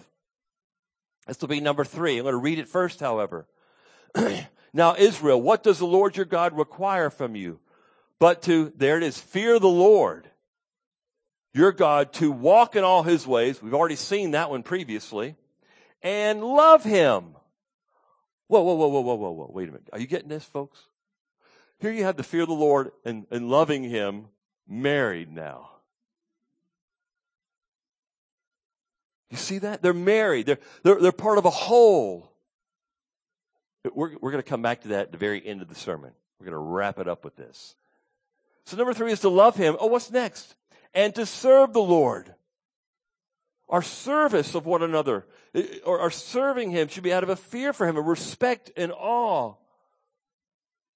[1.26, 2.18] This will be number three.
[2.18, 3.46] I'm going to read it first, however.
[4.74, 7.58] now, Israel, what does the Lord your God require from you?
[8.18, 10.28] But to, there it is, fear the Lord,
[11.54, 13.62] your God, to walk in all his ways.
[13.62, 15.36] We've already seen that one previously.
[16.02, 17.36] And love him.
[18.48, 19.50] Whoa, whoa, whoa, whoa, whoa, whoa, whoa.
[19.52, 19.88] Wait a minute.
[19.92, 20.80] Are you getting this, folks?
[21.78, 24.26] Here you have the fear of the Lord and, and loving him
[24.68, 25.70] married now.
[29.30, 29.82] You see that?
[29.82, 30.46] They're married.
[30.46, 32.30] They're, they're, they're part of a whole.
[33.84, 36.12] We're, we're going to come back to that at the very end of the sermon.
[36.38, 37.74] We're going to wrap it up with this.
[38.66, 39.76] So number three is to love him.
[39.80, 40.54] Oh, what's next?
[40.94, 42.34] And to serve the Lord.
[43.68, 45.24] Our service of one another,
[45.84, 48.92] or our serving him should be out of a fear for him, a respect and
[48.92, 49.54] awe.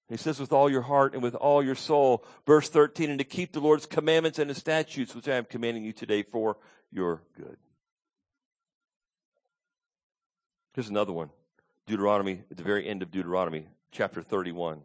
[0.09, 3.25] He says, with all your heart and with all your soul, verse 13, and to
[3.25, 6.57] keep the Lord's commandments and his statutes, which I am commanding you today for
[6.91, 7.57] your good.
[10.73, 11.31] Here's another one.
[11.87, 14.81] Deuteronomy, at the very end of Deuteronomy, chapter 31.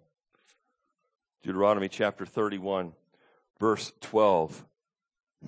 [1.42, 2.92] Deuteronomy chapter 31,
[3.60, 4.64] verse 12.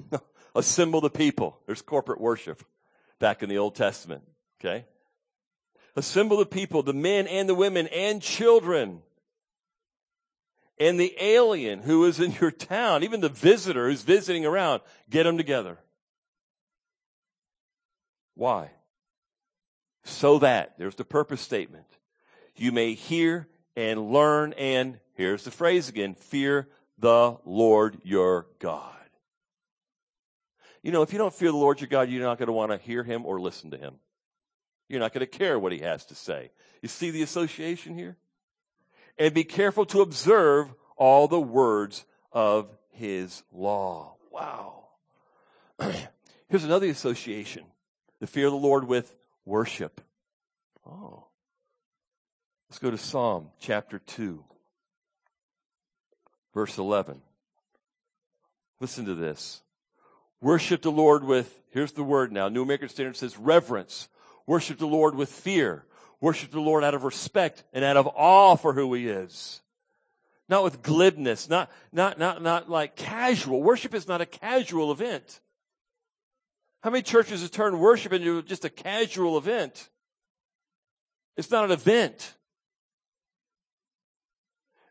[0.54, 1.58] Assemble the people.
[1.66, 2.62] There's corporate worship
[3.18, 4.22] back in the Old Testament.
[4.60, 4.84] Okay?
[5.96, 9.02] Assemble the people, the men and the women and children.
[10.78, 15.22] And the alien who is in your town, even the visitor who's visiting around, get
[15.22, 15.78] them together.
[18.34, 18.70] Why?
[20.04, 21.86] so that, there's the purpose statement,
[22.56, 28.92] you may hear and learn and, here's the phrase again, fear the Lord your God.
[30.84, 32.70] You know, if you don't fear the Lord your God, you're not going to want
[32.70, 33.94] to hear him or listen to him.
[34.86, 36.50] You're not going to care what he has to say.
[36.82, 38.18] You see the association here?
[39.18, 44.16] And be careful to observe all the words of his law.
[44.30, 44.88] Wow.
[46.48, 47.64] Here's another association
[48.20, 49.16] The fear of the Lord with
[49.46, 50.02] worship.
[50.86, 51.28] Oh.
[52.68, 54.44] Let's go to Psalm chapter 2,
[56.52, 57.22] verse 11.
[58.80, 59.62] Listen to this.
[60.44, 64.10] Worship the Lord with, here's the word now, New American Standard says reverence.
[64.46, 65.86] Worship the Lord with fear.
[66.20, 69.62] Worship the Lord out of respect and out of awe for who he is.
[70.46, 73.62] Not with glibness, not, not, not, not like casual.
[73.62, 75.40] Worship is not a casual event.
[76.82, 79.88] How many churches have turned worship into just a casual event?
[81.38, 82.34] It's not an event.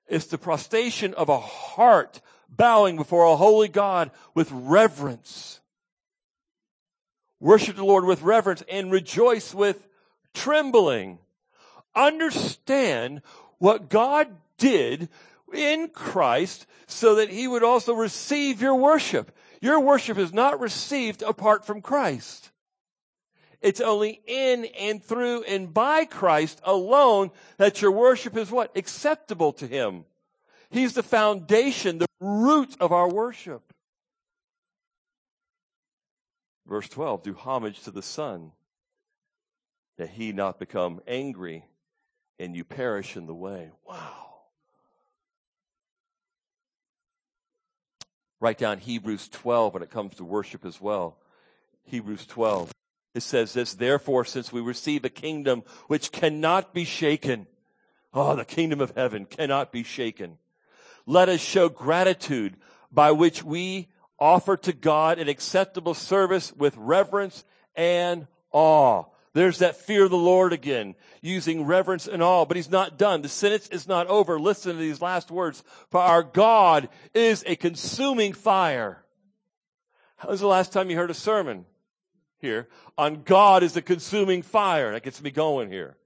[0.08, 2.22] It's the prostration of a heart
[2.56, 5.60] bowing before a holy God with reverence.
[7.40, 9.88] Worship the Lord with reverence and rejoice with
[10.34, 11.20] trembling.
[11.96, 13.22] Understand
[13.60, 15.10] what God did
[15.54, 19.36] in Christ so that he would also receive your worship.
[19.62, 22.52] Your worship is not received apart from Christ.
[23.62, 28.76] It's only in and through and by Christ alone that your worship is what?
[28.76, 30.04] Acceptable to him.
[30.74, 33.62] He's the foundation, the root of our worship.
[36.66, 38.52] Verse 12, do homage to the Son,
[39.98, 41.66] that he not become angry
[42.40, 43.70] and you perish in the way.
[43.88, 44.32] Wow.
[48.40, 51.18] Write down Hebrews 12 when it comes to worship as well.
[51.84, 52.72] Hebrews 12.
[53.14, 57.46] It says this, therefore, since we receive a kingdom which cannot be shaken,
[58.12, 60.40] oh, the kingdom of heaven cannot be shaken
[61.06, 62.56] let us show gratitude
[62.92, 63.90] by which we
[64.20, 67.44] offer to God an acceptable service with reverence
[67.76, 69.06] and awe.
[69.34, 73.24] There's that fear of the Lord again, using reverence and awe, but he's not done.
[73.24, 74.40] The sentence is not over.
[74.40, 75.64] Listen to these last words.
[75.90, 79.04] For our God is a consuming fire.
[80.22, 81.66] When was the last time you heard a sermon
[82.38, 84.92] here on God is a consuming fire?
[84.92, 85.98] That gets me going here.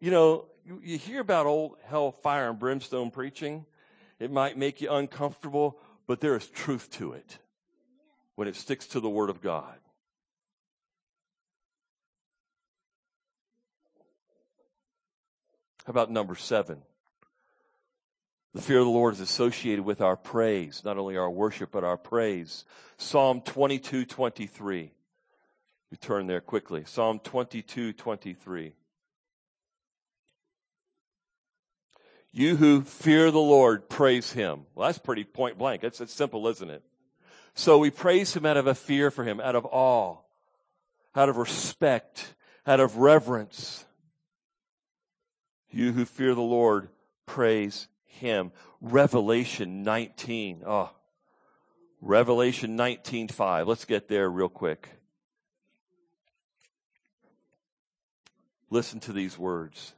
[0.00, 0.46] You know,
[0.82, 3.64] you hear about old hell, fire, and brimstone preaching.
[4.18, 7.38] It might make you uncomfortable, but there is truth to it
[8.34, 9.74] when it sticks to the Word of God.
[15.84, 16.78] How about number seven?
[18.54, 21.84] The fear of the Lord is associated with our praise, not only our worship, but
[21.84, 22.64] our praise.
[22.96, 24.92] Psalm 22, 23.
[25.90, 26.84] We turn there quickly.
[26.86, 28.74] Psalm 22, 23.
[32.36, 34.66] You who fear the Lord, praise him.
[34.74, 35.82] Well, that's pretty point blank.
[35.82, 36.82] That's, that's simple, isn't it?
[37.54, 40.16] So we praise him out of a fear for him, out of awe,
[41.14, 42.34] out of respect,
[42.66, 43.84] out of reverence.
[45.70, 46.88] You who fear the Lord,
[47.24, 48.50] praise him.
[48.80, 50.64] Revelation 19.
[50.66, 50.90] Oh,
[52.00, 53.68] Revelation 19:5.
[53.68, 54.88] Let's get there real quick.
[58.70, 59.94] Listen to these words.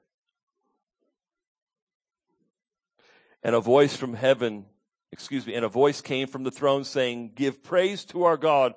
[3.42, 4.66] And a voice from heaven,
[5.12, 8.74] excuse me, and a voice came from the throne saying, give praise to our God,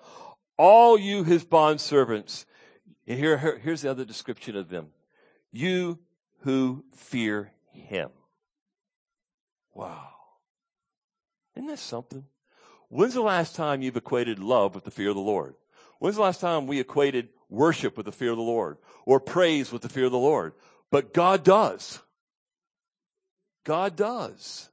[0.57, 2.45] all you his bondservants.
[3.07, 4.87] And here, here, here's the other description of them.
[5.51, 5.99] You
[6.41, 8.09] who fear him.
[9.73, 10.09] Wow.
[11.55, 12.25] Isn't that something?
[12.89, 15.55] When's the last time you've equated love with the fear of the Lord?
[15.99, 19.71] When's the last time we equated worship with the fear of the Lord or praise
[19.71, 20.53] with the fear of the Lord?
[20.91, 21.99] But God does.
[23.63, 24.69] God does.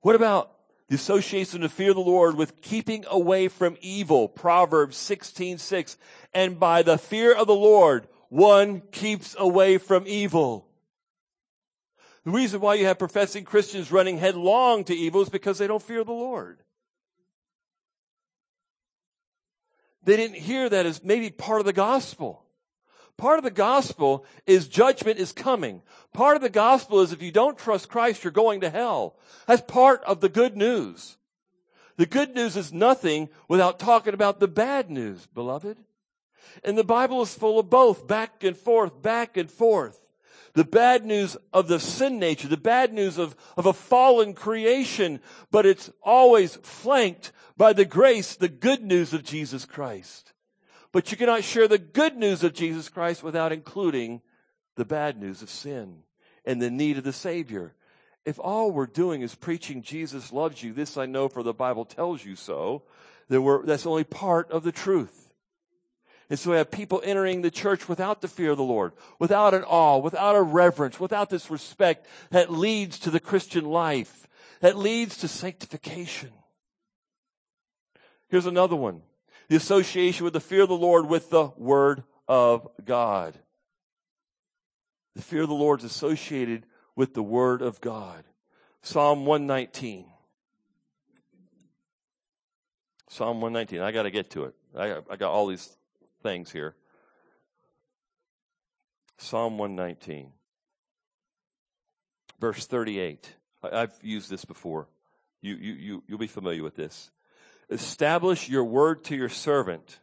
[0.00, 0.52] What about
[0.88, 4.28] the association of fear of the Lord with keeping away from evil?
[4.28, 5.98] Proverbs 16, 6.
[6.34, 10.68] And by the fear of the Lord, one keeps away from evil.
[12.24, 15.82] The reason why you have professing Christians running headlong to evil is because they don't
[15.82, 16.58] fear the Lord.
[20.04, 22.44] They didn't hear that as maybe part of the gospel.
[23.18, 25.82] Part of the gospel is judgment is coming.
[26.14, 29.16] Part of the gospel is if you don't trust Christ, you're going to hell.
[29.48, 31.18] That's part of the good news.
[31.96, 35.78] The good news is nothing without talking about the bad news, beloved.
[36.62, 40.00] And the Bible is full of both, back and forth, back and forth.
[40.54, 45.20] The bad news of the sin nature, the bad news of, of a fallen creation,
[45.50, 50.32] but it's always flanked by the grace, the good news of Jesus Christ.
[50.92, 54.22] But you cannot share the good news of Jesus Christ without including
[54.76, 56.02] the bad news of sin
[56.44, 57.74] and the need of the Savior.
[58.24, 61.84] If all we're doing is preaching Jesus loves you, this I know for the Bible
[61.84, 62.82] tells you so,
[63.28, 65.32] then we're, that's only part of the truth.
[66.30, 69.54] And so we have people entering the church without the fear of the Lord, without
[69.54, 74.28] an awe, without a reverence, without this respect that leads to the Christian life,
[74.60, 76.30] that leads to sanctification.
[78.28, 79.02] Here's another one.
[79.48, 83.38] The association with the fear of the Lord with the Word of God.
[85.14, 88.24] The fear of the Lord is associated with the Word of God.
[88.82, 90.06] Psalm 119.
[93.08, 93.80] Psalm 119.
[93.80, 94.54] I got to get to it.
[94.76, 95.76] I, I got all these
[96.22, 96.74] things here.
[99.18, 100.30] Psalm 119,
[102.40, 103.34] verse 38.
[103.64, 104.88] I, have used this before.
[105.40, 107.10] You, you, you, you'll be familiar with this.
[107.70, 110.00] Establish your word to your servant.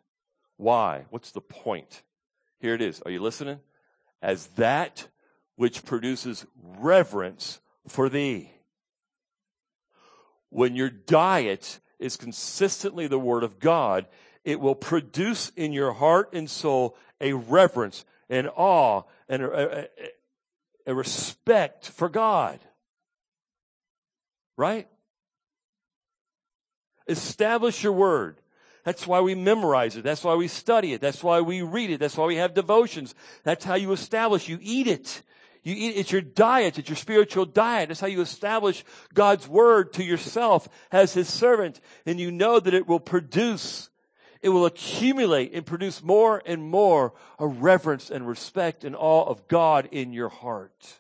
[0.57, 1.05] Why?
[1.09, 2.03] What's the point?
[2.59, 3.01] Here it is.
[3.01, 3.59] Are you listening?
[4.21, 5.07] As that
[5.55, 8.51] which produces reverence for thee.
[10.49, 14.05] When your diet is consistently the word of God,
[14.43, 19.87] it will produce in your heart and soul a reverence, an awe, and a, a,
[20.87, 22.59] a respect for God.
[24.57, 24.87] Right?
[27.07, 28.41] Establish your word.
[28.83, 30.03] That's why we memorize it.
[30.03, 31.01] That's why we study it.
[31.01, 31.99] That's why we read it.
[31.99, 33.15] That's why we have devotions.
[33.43, 34.47] That's how you establish.
[34.47, 35.23] You eat it.
[35.63, 36.77] You eat, it's your diet.
[36.77, 37.89] It's your spiritual diet.
[37.89, 38.85] That's how you establish
[39.15, 41.81] God's word to yourself as his servant.
[42.05, 43.89] And you know that it will produce,
[44.43, 49.47] it will accumulate and produce more and more a reverence and respect and awe of
[49.47, 50.99] God in your heart.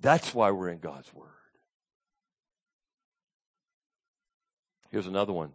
[0.00, 1.28] That's why we're in God's word.
[4.94, 5.50] Here's another one.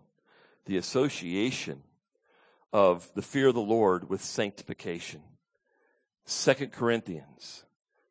[0.66, 1.82] The association
[2.74, 5.22] of the fear of the Lord with sanctification.
[6.26, 7.64] Second Corinthians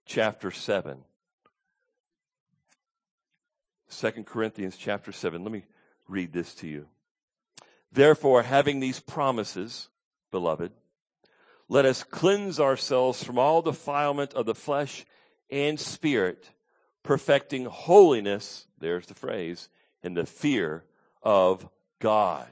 [0.07, 0.97] chapter 7.
[3.89, 5.43] Second Corinthians chapter 7.
[5.43, 5.67] Let me
[6.09, 6.87] read this to you.
[7.93, 9.91] Therefore, having these promises,
[10.31, 10.73] beloved,
[11.69, 15.05] let us cleanse ourselves from all defilement of the flesh
[15.51, 16.53] and spirit,
[17.03, 19.69] perfecting holiness, there's the phrase,
[20.03, 20.85] in the fear
[21.23, 21.69] of
[22.01, 22.49] God.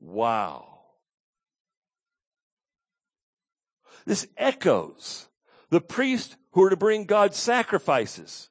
[0.00, 0.66] Wow.
[4.06, 5.28] This echoes
[5.70, 8.48] the priests who are to bring God's sacrifices.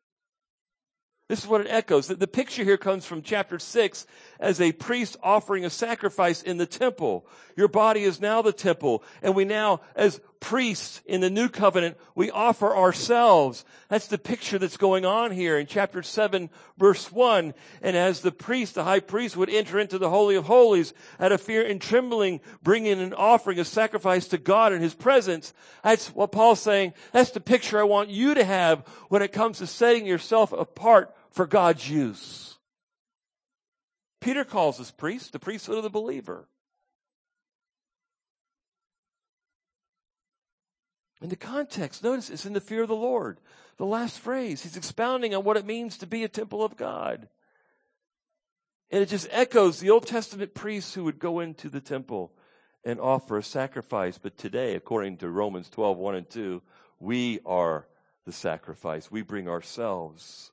[1.30, 2.08] This is what it echoes.
[2.08, 4.08] The picture here comes from chapter 6
[4.40, 7.26] as a priest offering a sacrifice in the temple.
[7.56, 9.04] Your body is now the temple.
[9.22, 13.66] And we now, as priests in the new covenant, we offer ourselves.
[13.90, 17.54] That's the picture that's going on here in chapter 7 verse 1.
[17.82, 21.32] And as the priest, the high priest would enter into the Holy of Holies out
[21.32, 25.54] of fear and trembling, bringing an offering, a sacrifice to God in His presence.
[25.84, 26.94] That's what Paul's saying.
[27.12, 31.16] That's the picture I want you to have when it comes to setting yourself apart
[31.32, 32.57] for God's use.
[34.20, 36.48] Peter calls us priests, the priesthood of the believer.
[41.22, 43.40] In the context, notice it's in the fear of the Lord.
[43.78, 47.28] The last phrase, he's expounding on what it means to be a temple of God.
[48.92, 52.34] And it just echoes the Old Testament priests who would go into the temple
[52.86, 54.18] and offer a sacrifice.
[54.18, 56.62] But today, according to Romans 12, 1 and 2,
[57.00, 57.88] we are
[58.26, 59.12] the sacrifice.
[59.12, 60.52] We bring ourselves.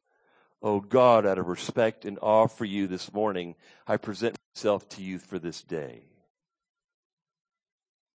[0.66, 3.54] Oh God, out of respect and awe for you this morning,
[3.86, 6.04] I present myself to you for this day.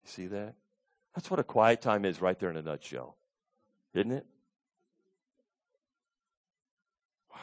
[0.05, 0.55] See that?
[1.13, 3.17] That's what a quiet time is right there in a nutshell.
[3.95, 4.27] Isn't it?
[7.33, 7.39] Wow.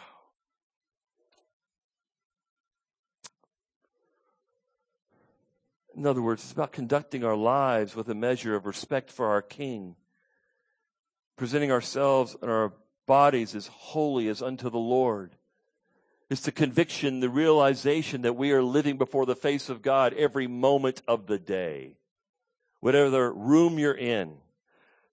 [5.98, 9.42] In other words, it's about conducting our lives with a measure of respect for our
[9.42, 9.98] King,
[11.36, 12.72] presenting ourselves and our
[13.06, 15.36] bodies as holy as unto the Lord.
[16.30, 20.48] It's the conviction, the realization that we are living before the face of God every
[20.48, 21.98] moment of the day.
[22.80, 24.38] Whatever room you're in,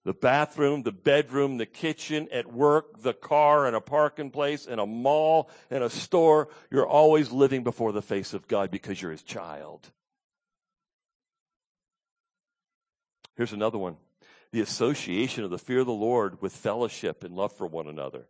[0.03, 4.79] the bathroom, the bedroom, the kitchen, at work, the car, in a parking place, in
[4.79, 9.11] a mall, in a store, you're always living before the face of God because you're
[9.11, 9.91] his child.
[13.35, 13.97] Here's another one
[14.51, 18.27] the association of the fear of the Lord with fellowship and love for one another.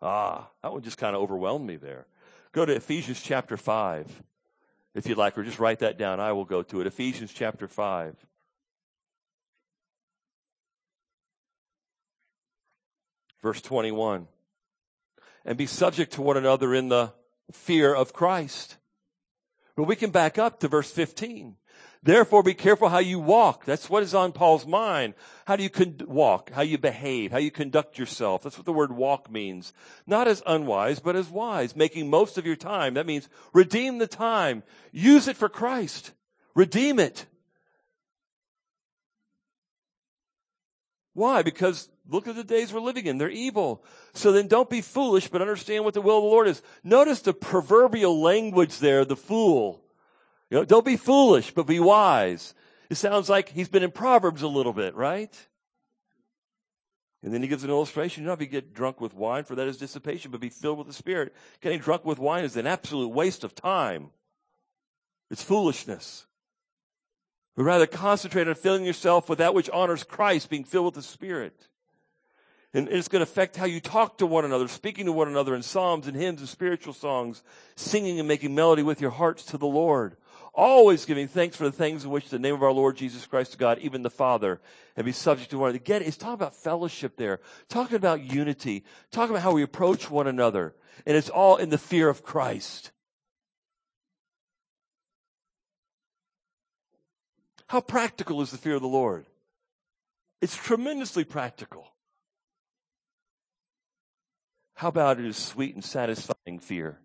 [0.00, 2.06] Ah, that one just kind of overwhelmed me there.
[2.52, 4.22] Go to Ephesians chapter 5,
[4.94, 6.20] if you'd like, or just write that down.
[6.20, 6.86] I will go to it.
[6.86, 8.14] Ephesians chapter 5.
[13.42, 14.26] Verse 21.
[15.44, 17.12] And be subject to one another in the
[17.52, 18.76] fear of Christ.
[19.76, 21.56] But we can back up to verse 15.
[22.02, 23.64] Therefore, be careful how you walk.
[23.64, 25.14] That's what is on Paul's mind.
[25.46, 26.50] How do you con- walk?
[26.50, 27.32] How you behave?
[27.32, 28.42] How you conduct yourself?
[28.42, 29.72] That's what the word walk means.
[30.06, 32.94] Not as unwise, but as wise, making most of your time.
[32.94, 34.62] That means redeem the time.
[34.92, 36.12] Use it for Christ.
[36.54, 37.26] Redeem it.
[41.12, 41.42] Why?
[41.42, 43.18] Because look at the days we're living in.
[43.18, 43.82] They're evil.
[44.12, 46.62] So then don't be foolish, but understand what the will of the Lord is.
[46.84, 49.82] Notice the proverbial language there, the fool.
[50.50, 52.54] You know, don't be foolish, but be wise.
[52.88, 55.34] It sounds like he's been in Proverbs a little bit, right?
[57.22, 58.22] And then he gives an illustration.
[58.22, 60.86] You not be get drunk with wine, for that is dissipation, but be filled with
[60.86, 61.34] the Spirit.
[61.60, 64.10] Getting drunk with wine is an absolute waste of time.
[65.30, 66.26] It's foolishness.
[67.56, 71.02] But rather concentrate on filling yourself with that which honors Christ, being filled with the
[71.02, 71.68] Spirit.
[72.74, 75.54] And it's going to affect how you talk to one another, speaking to one another
[75.54, 77.42] in psalms and hymns and spiritual songs,
[77.74, 80.16] singing and making melody with your hearts to the Lord.
[80.56, 83.58] Always giving thanks for the things in which the name of our Lord Jesus Christ
[83.58, 84.58] God, even the Father,
[84.96, 85.76] and be subject to one another.
[85.76, 90.26] Again, it's talking about fellowship there, talking about unity, talking about how we approach one
[90.26, 90.74] another.
[91.04, 92.90] And it's all in the fear of Christ.
[97.66, 99.26] How practical is the fear of the Lord?
[100.40, 101.92] It's tremendously practical.
[104.72, 106.98] How about it is sweet and satisfying fear?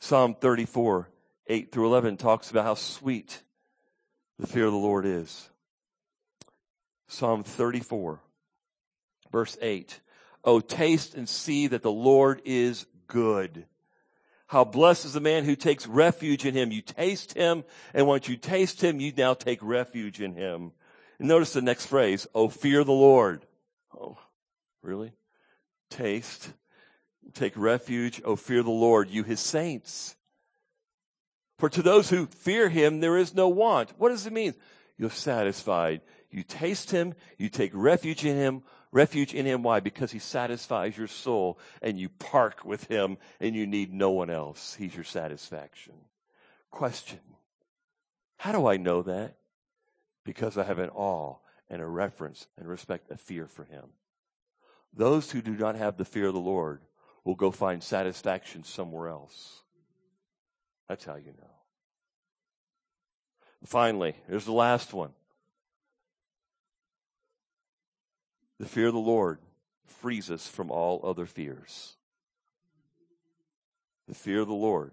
[0.00, 1.08] Psalm 34,
[1.46, 3.42] 8 through 11 talks about how sweet
[4.38, 5.48] the fear of the Lord is.
[7.08, 8.20] Psalm 34,
[9.30, 10.00] verse 8.
[10.44, 13.66] Oh, taste and see that the Lord is good.
[14.46, 16.72] How blessed is the man who takes refuge in him.
[16.72, 17.64] You taste him,
[17.94, 20.72] and once you taste him, you now take refuge in him.
[21.18, 23.46] And notice the next phrase, oh, fear the Lord.
[23.98, 24.18] Oh,
[24.82, 25.12] really?
[25.90, 26.52] Taste
[27.34, 30.16] Take refuge, oh, fear the Lord, you his saints.
[31.62, 33.92] For to those who fear him, there is no want.
[33.96, 34.54] What does it mean?
[34.98, 36.00] You're satisfied.
[36.28, 38.64] You taste him, you take refuge in him.
[38.90, 39.78] Refuge in him, why?
[39.78, 44.28] Because he satisfies your soul and you park with him and you need no one
[44.28, 44.74] else.
[44.74, 45.94] He's your satisfaction.
[46.72, 47.20] Question
[48.38, 49.36] How do I know that?
[50.24, 51.36] Because I have an awe
[51.70, 53.84] and a reverence and respect, a fear for him.
[54.92, 56.80] Those who do not have the fear of the Lord
[57.22, 59.62] will go find satisfaction somewhere else.
[60.88, 61.51] That's how you know.
[63.64, 65.10] Finally, here's the last one.
[68.58, 69.38] The fear of the Lord
[69.86, 71.94] frees us from all other fears.
[74.08, 74.92] The fear of the Lord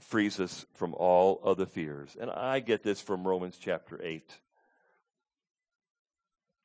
[0.00, 2.16] frees us from all other fears.
[2.20, 4.38] And I get this from Romans chapter 8.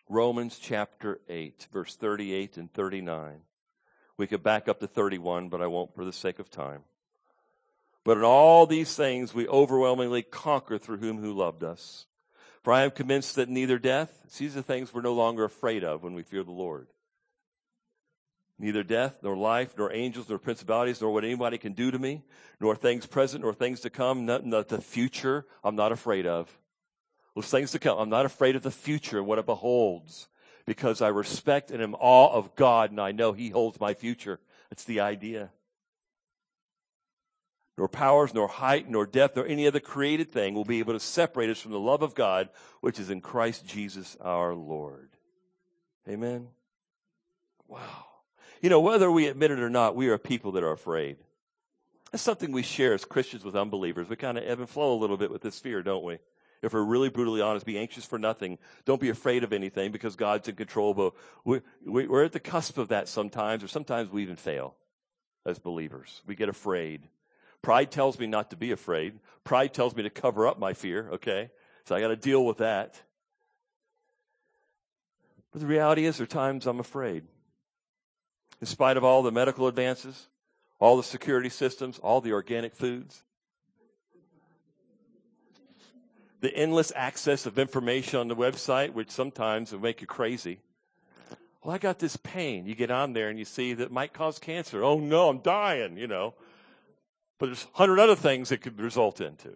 [0.10, 3.42] Romans chapter 8, verse 38 and 39.
[4.18, 6.82] We could back up to 31, but I won't for the sake of time.
[8.10, 12.08] But in all these things we overwhelmingly conquer through whom who loved us.
[12.64, 16.02] For I am convinced that neither death, these are things we're no longer afraid of
[16.02, 16.88] when we fear the Lord.
[18.58, 22.24] Neither death, nor life, nor angels, nor principalities, nor what anybody can do to me,
[22.60, 26.50] nor things present, nor things to come, not, not the future, I'm not afraid of.
[27.36, 30.30] Those things to come, I'm not afraid of the future and what it beholds
[30.66, 34.40] because I respect and am awe of God and I know He holds my future.
[34.72, 35.52] That's the idea.
[37.80, 41.00] Nor powers, nor height, nor depth, nor any other created thing will be able to
[41.00, 42.50] separate us from the love of God,
[42.82, 45.12] which is in Christ Jesus our Lord.
[46.06, 46.50] Amen.
[47.70, 48.06] Wow.
[48.62, 51.16] You know, whether we admit it or not, we are people that are afraid.
[52.12, 54.10] That's something we share as Christians with unbelievers.
[54.10, 56.20] We kind of ebb and flow a little bit with this fear, don't we?
[56.62, 58.58] if we're really brutally honest, be anxious for nothing.
[58.84, 60.94] Don't be afraid of anything because God's in control.
[60.94, 61.14] But
[61.46, 64.76] we, we're at the cusp of that sometimes, or sometimes we even fail
[65.46, 66.22] as believers.
[66.26, 67.08] We get afraid.
[67.62, 69.20] Pride tells me not to be afraid.
[69.44, 71.52] Pride tells me to cover up my fear, okay?
[71.86, 73.02] So I got to deal with that.
[75.52, 77.24] But the reality is, there are times I'm afraid.
[78.62, 80.28] In spite of all the medical advances,
[80.80, 83.24] all the security systems, all the organic foods,
[86.42, 90.60] the endless access of information on the website, which sometimes will make you crazy.
[91.64, 92.66] Well, I got this pain.
[92.66, 94.84] You get on there and you see that might cause cancer.
[94.84, 96.34] Oh no, I'm dying, you know.
[97.40, 99.50] But there's a hundred other things it could result into.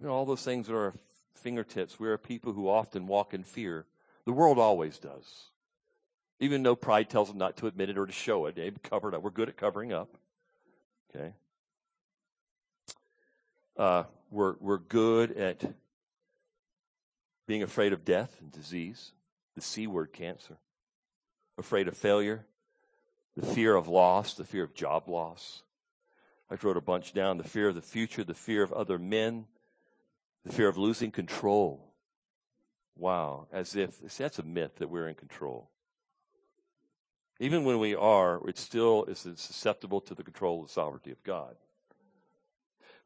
[0.00, 0.94] You know, all those things are our
[1.34, 2.00] fingertips.
[2.00, 3.86] We are people who often walk in fear.
[4.24, 5.50] The world always does.
[6.40, 9.08] Even though pride tells them not to admit it or to show it, they cover
[9.08, 9.22] it up.
[9.22, 10.16] We're good at covering up.
[11.14, 11.32] Okay.
[13.76, 15.62] Uh, we're, we're good at
[17.46, 19.12] being afraid of death and disease,
[19.54, 20.56] the C word, cancer,
[21.56, 22.44] afraid of failure,
[23.36, 25.62] the fear of loss, the fear of job loss.
[26.50, 29.46] I wrote a bunch down the fear of the future, the fear of other men,
[30.44, 31.92] the fear of losing control.
[32.96, 35.70] Wow, as if see, that's a myth that we're in control.
[37.38, 41.22] Even when we are, it still is susceptible to the control of the sovereignty of
[41.22, 41.56] God.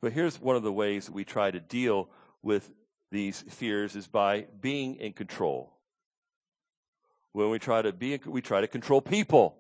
[0.01, 2.09] But here's one of the ways that we try to deal
[2.43, 2.71] with
[3.11, 5.73] these fears is by being in control.
[7.33, 9.57] When we try to be, we try to control people.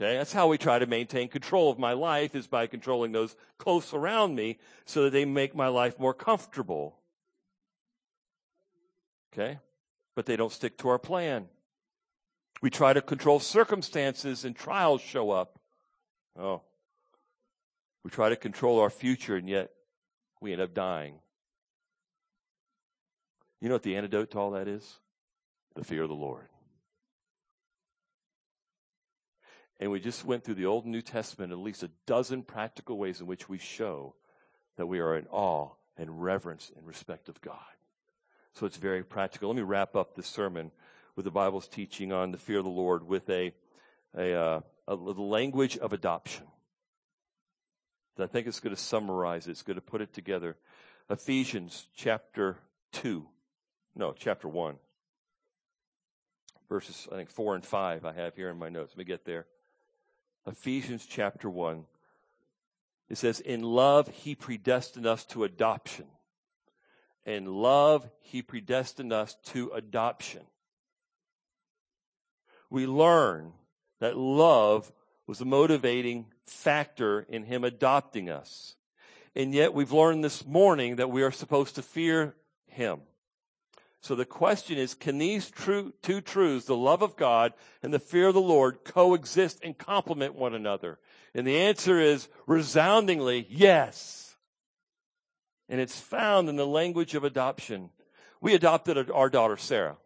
[0.00, 3.34] Okay, that's how we try to maintain control of my life is by controlling those
[3.58, 6.96] close around me so that they make my life more comfortable.
[9.32, 9.58] Okay?
[10.14, 11.48] But they don't stick to our plan.
[12.62, 15.58] We try to control circumstances and trials show up.
[16.38, 16.62] Oh.
[18.04, 19.72] We try to control our future and yet
[20.40, 21.14] we end up dying.
[23.60, 25.00] You know what the antidote to all that is?
[25.74, 26.46] The fear of the Lord.
[29.80, 32.98] And we just went through the Old and New Testament at least a dozen practical
[32.98, 34.14] ways in which we show
[34.76, 37.56] that we are in awe and reverence and respect of God.
[38.54, 39.48] So it's very practical.
[39.48, 40.72] Let me wrap up this sermon
[41.14, 43.52] with the Bible's teaching on the fear of the Lord with a,
[44.16, 46.46] a, uh, a, language of adoption.
[48.20, 49.52] I think it's going to summarize it.
[49.52, 50.56] It's going to put it together.
[51.08, 52.56] Ephesians chapter
[52.92, 53.24] 2.
[53.94, 54.76] No, chapter 1.
[56.68, 58.92] Verses, I think, 4 and 5 I have here in my notes.
[58.92, 59.46] Let me get there.
[60.48, 61.84] Ephesians chapter 1.
[63.10, 66.06] It says, In love, he predestined us to adoption.
[67.26, 70.42] In love, he predestined us to adoption.
[72.70, 73.52] We learn
[74.00, 74.90] that love
[75.26, 78.76] was the motivating factor in him adopting us.
[79.34, 82.34] And yet we've learned this morning that we are supposed to fear
[82.66, 83.00] him.
[84.00, 87.98] So the question is, can these true, two truths, the love of God and the
[87.98, 90.98] fear of the Lord, coexist and complement one another?
[91.34, 94.36] And the answer is resoundingly yes.
[95.68, 97.90] And it's found in the language of adoption.
[98.40, 99.98] We adopted our daughter Sarah,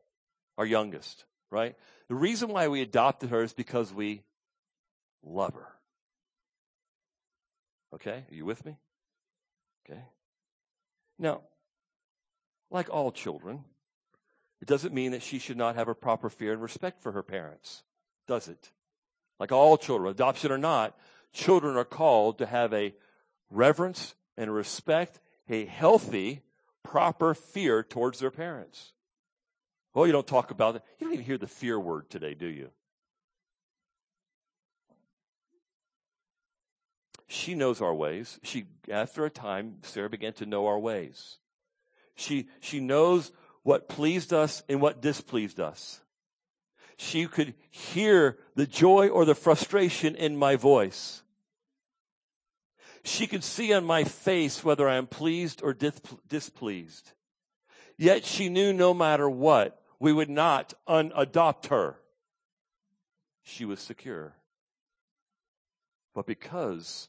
[0.57, 1.77] our youngest, right?
[2.09, 4.23] The reason why we adopted her is because we
[5.23, 5.69] love her.
[7.95, 8.25] Okay?
[8.31, 8.79] Are you with me?
[9.85, 10.01] Okay.
[11.19, 11.43] Now,
[12.71, 13.65] like all children,
[14.63, 17.25] it doesn't mean that she should not have a proper fear and respect for her
[17.25, 17.83] parents,
[18.29, 18.71] does it?
[19.41, 20.97] Like all children, adoption or not,
[21.33, 22.95] children are called to have a
[23.51, 26.43] reverence and respect, a healthy,
[26.85, 28.93] proper fear towards their parents.
[29.95, 30.83] Well, you don't talk about it.
[31.01, 32.71] You don't even hear the fear word today, do you?
[37.27, 38.39] She knows our ways.
[38.45, 41.39] She, after a time, Sarah began to know our ways.
[42.15, 43.33] She, she knows
[43.63, 46.01] what pleased us and what displeased us.
[46.97, 51.23] She could hear the joy or the frustration in my voice.
[53.05, 55.77] She could see on my face whether I am pleased or
[56.29, 57.13] displeased.
[57.97, 61.97] Yet she knew no matter what, we would not unadopt her.
[63.43, 64.37] She was secure.
[66.15, 67.09] But because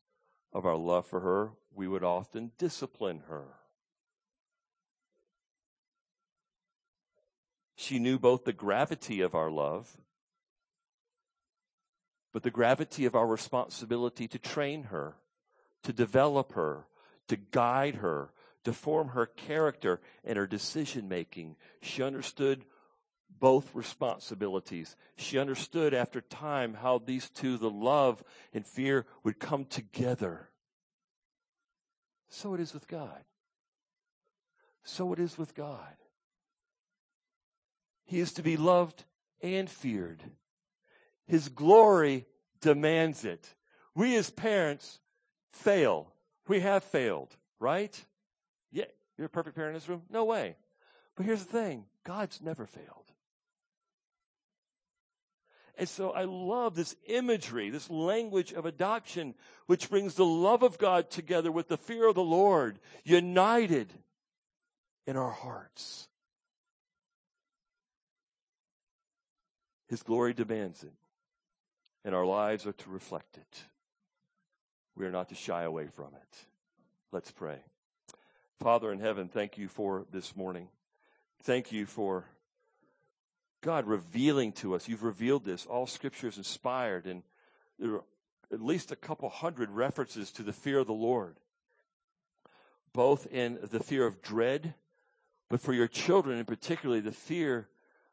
[0.51, 3.45] of our love for her, we would often discipline her.
[7.75, 9.97] She knew both the gravity of our love,
[12.31, 15.15] but the gravity of our responsibility to train her,
[15.83, 16.85] to develop her,
[17.27, 18.31] to guide her,
[18.63, 21.55] to form her character and her decision making.
[21.81, 22.65] She understood
[23.39, 24.95] both responsibilities.
[25.15, 30.49] She understood after time how these two, the love and fear, would come together.
[32.29, 33.23] So it is with God.
[34.83, 35.95] So it is with God.
[38.13, 39.05] He is to be loved
[39.41, 40.21] and feared.
[41.25, 42.27] His glory
[42.61, 43.55] demands it.
[43.95, 44.99] We as parents
[45.51, 46.13] fail.
[46.47, 47.99] We have failed, right?
[48.71, 48.85] Yeah,
[49.17, 50.03] you're a perfect parent in this room?
[50.11, 50.57] No way.
[51.15, 53.11] But here's the thing God's never failed.
[55.75, 59.33] And so I love this imagery, this language of adoption,
[59.65, 63.91] which brings the love of God together with the fear of the Lord, united
[65.07, 66.09] in our hearts.
[69.93, 70.95] His glory demands it,
[72.03, 73.63] and our lives are to reflect it.
[74.95, 76.45] We are not to shy away from it.
[77.11, 77.57] Let's pray.
[78.59, 80.69] Father in heaven, thank you for this morning.
[81.43, 82.25] Thank you for
[83.61, 84.87] God revealing to us.
[84.87, 85.67] You've revealed this.
[85.67, 87.21] All scripture is inspired, and
[87.77, 88.03] there are
[88.51, 91.37] at least a couple hundred references to the fear of the Lord,
[92.93, 94.73] both in the fear of dread,
[95.51, 97.67] but for your children and particularly the fear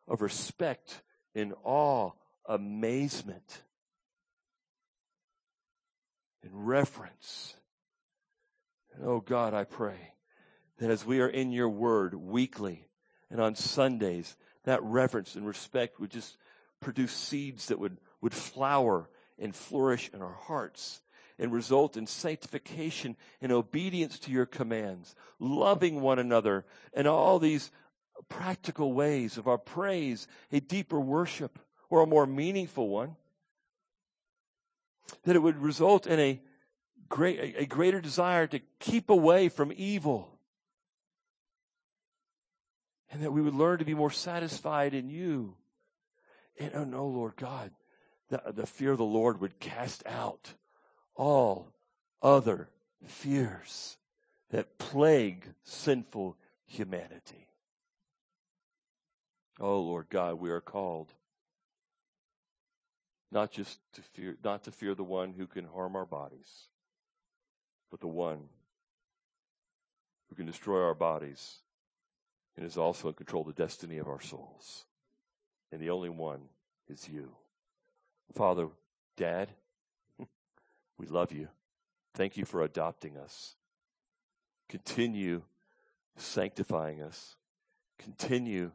[0.07, 1.01] of respect
[1.35, 2.13] in awe,
[2.47, 3.63] amazement,
[6.43, 7.55] in reverence.
[8.95, 10.15] And oh God, I pray
[10.79, 12.89] that as we are in your word weekly
[13.31, 16.37] and on Sundays, that reverence and respect would just
[16.81, 19.09] produce seeds that would, would flower
[19.39, 21.03] and flourish in our hearts
[21.39, 27.71] and result in sanctification and obedience to your commands, loving one another, and all these
[28.31, 31.59] practical ways of our praise, a deeper worship,
[31.91, 33.17] or a more meaningful one.
[35.25, 36.41] that it would result in a
[37.09, 40.39] great, a, greater desire to keep away from evil.
[43.11, 45.57] And that we would learn to be more satisfied in you.
[46.59, 47.73] And oh no, Lord God,
[48.29, 50.55] the, the fear of the Lord would cast out
[51.17, 51.73] all
[52.23, 52.69] other
[53.05, 53.97] fears
[54.51, 57.50] that plague sinful humanity.
[59.61, 61.13] Oh Lord God, we are called
[63.31, 66.69] not just to fear, not to fear the one who can harm our bodies,
[67.91, 68.49] but the one
[70.29, 71.59] who can destroy our bodies
[72.57, 74.87] and is also in control of the destiny of our souls.
[75.71, 76.41] And the only one
[76.89, 77.31] is you.
[78.35, 78.69] Father,
[79.17, 79.51] Dad,
[80.99, 81.49] we love you.
[82.15, 83.55] Thank you for adopting us.
[84.69, 85.43] Continue
[86.17, 87.37] sanctifying us.
[87.99, 88.73] Continue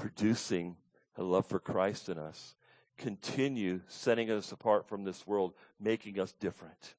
[0.00, 0.76] producing
[1.16, 2.56] a love for Christ in us.
[2.98, 6.94] Continue setting us apart from this world, making us different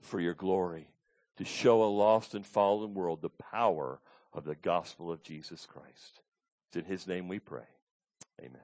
[0.00, 0.88] for your glory,
[1.36, 4.00] to show a lost and fallen world the power
[4.32, 6.20] of the gospel of Jesus Christ.
[6.68, 7.66] It's in his name we pray.
[8.40, 8.60] Amen.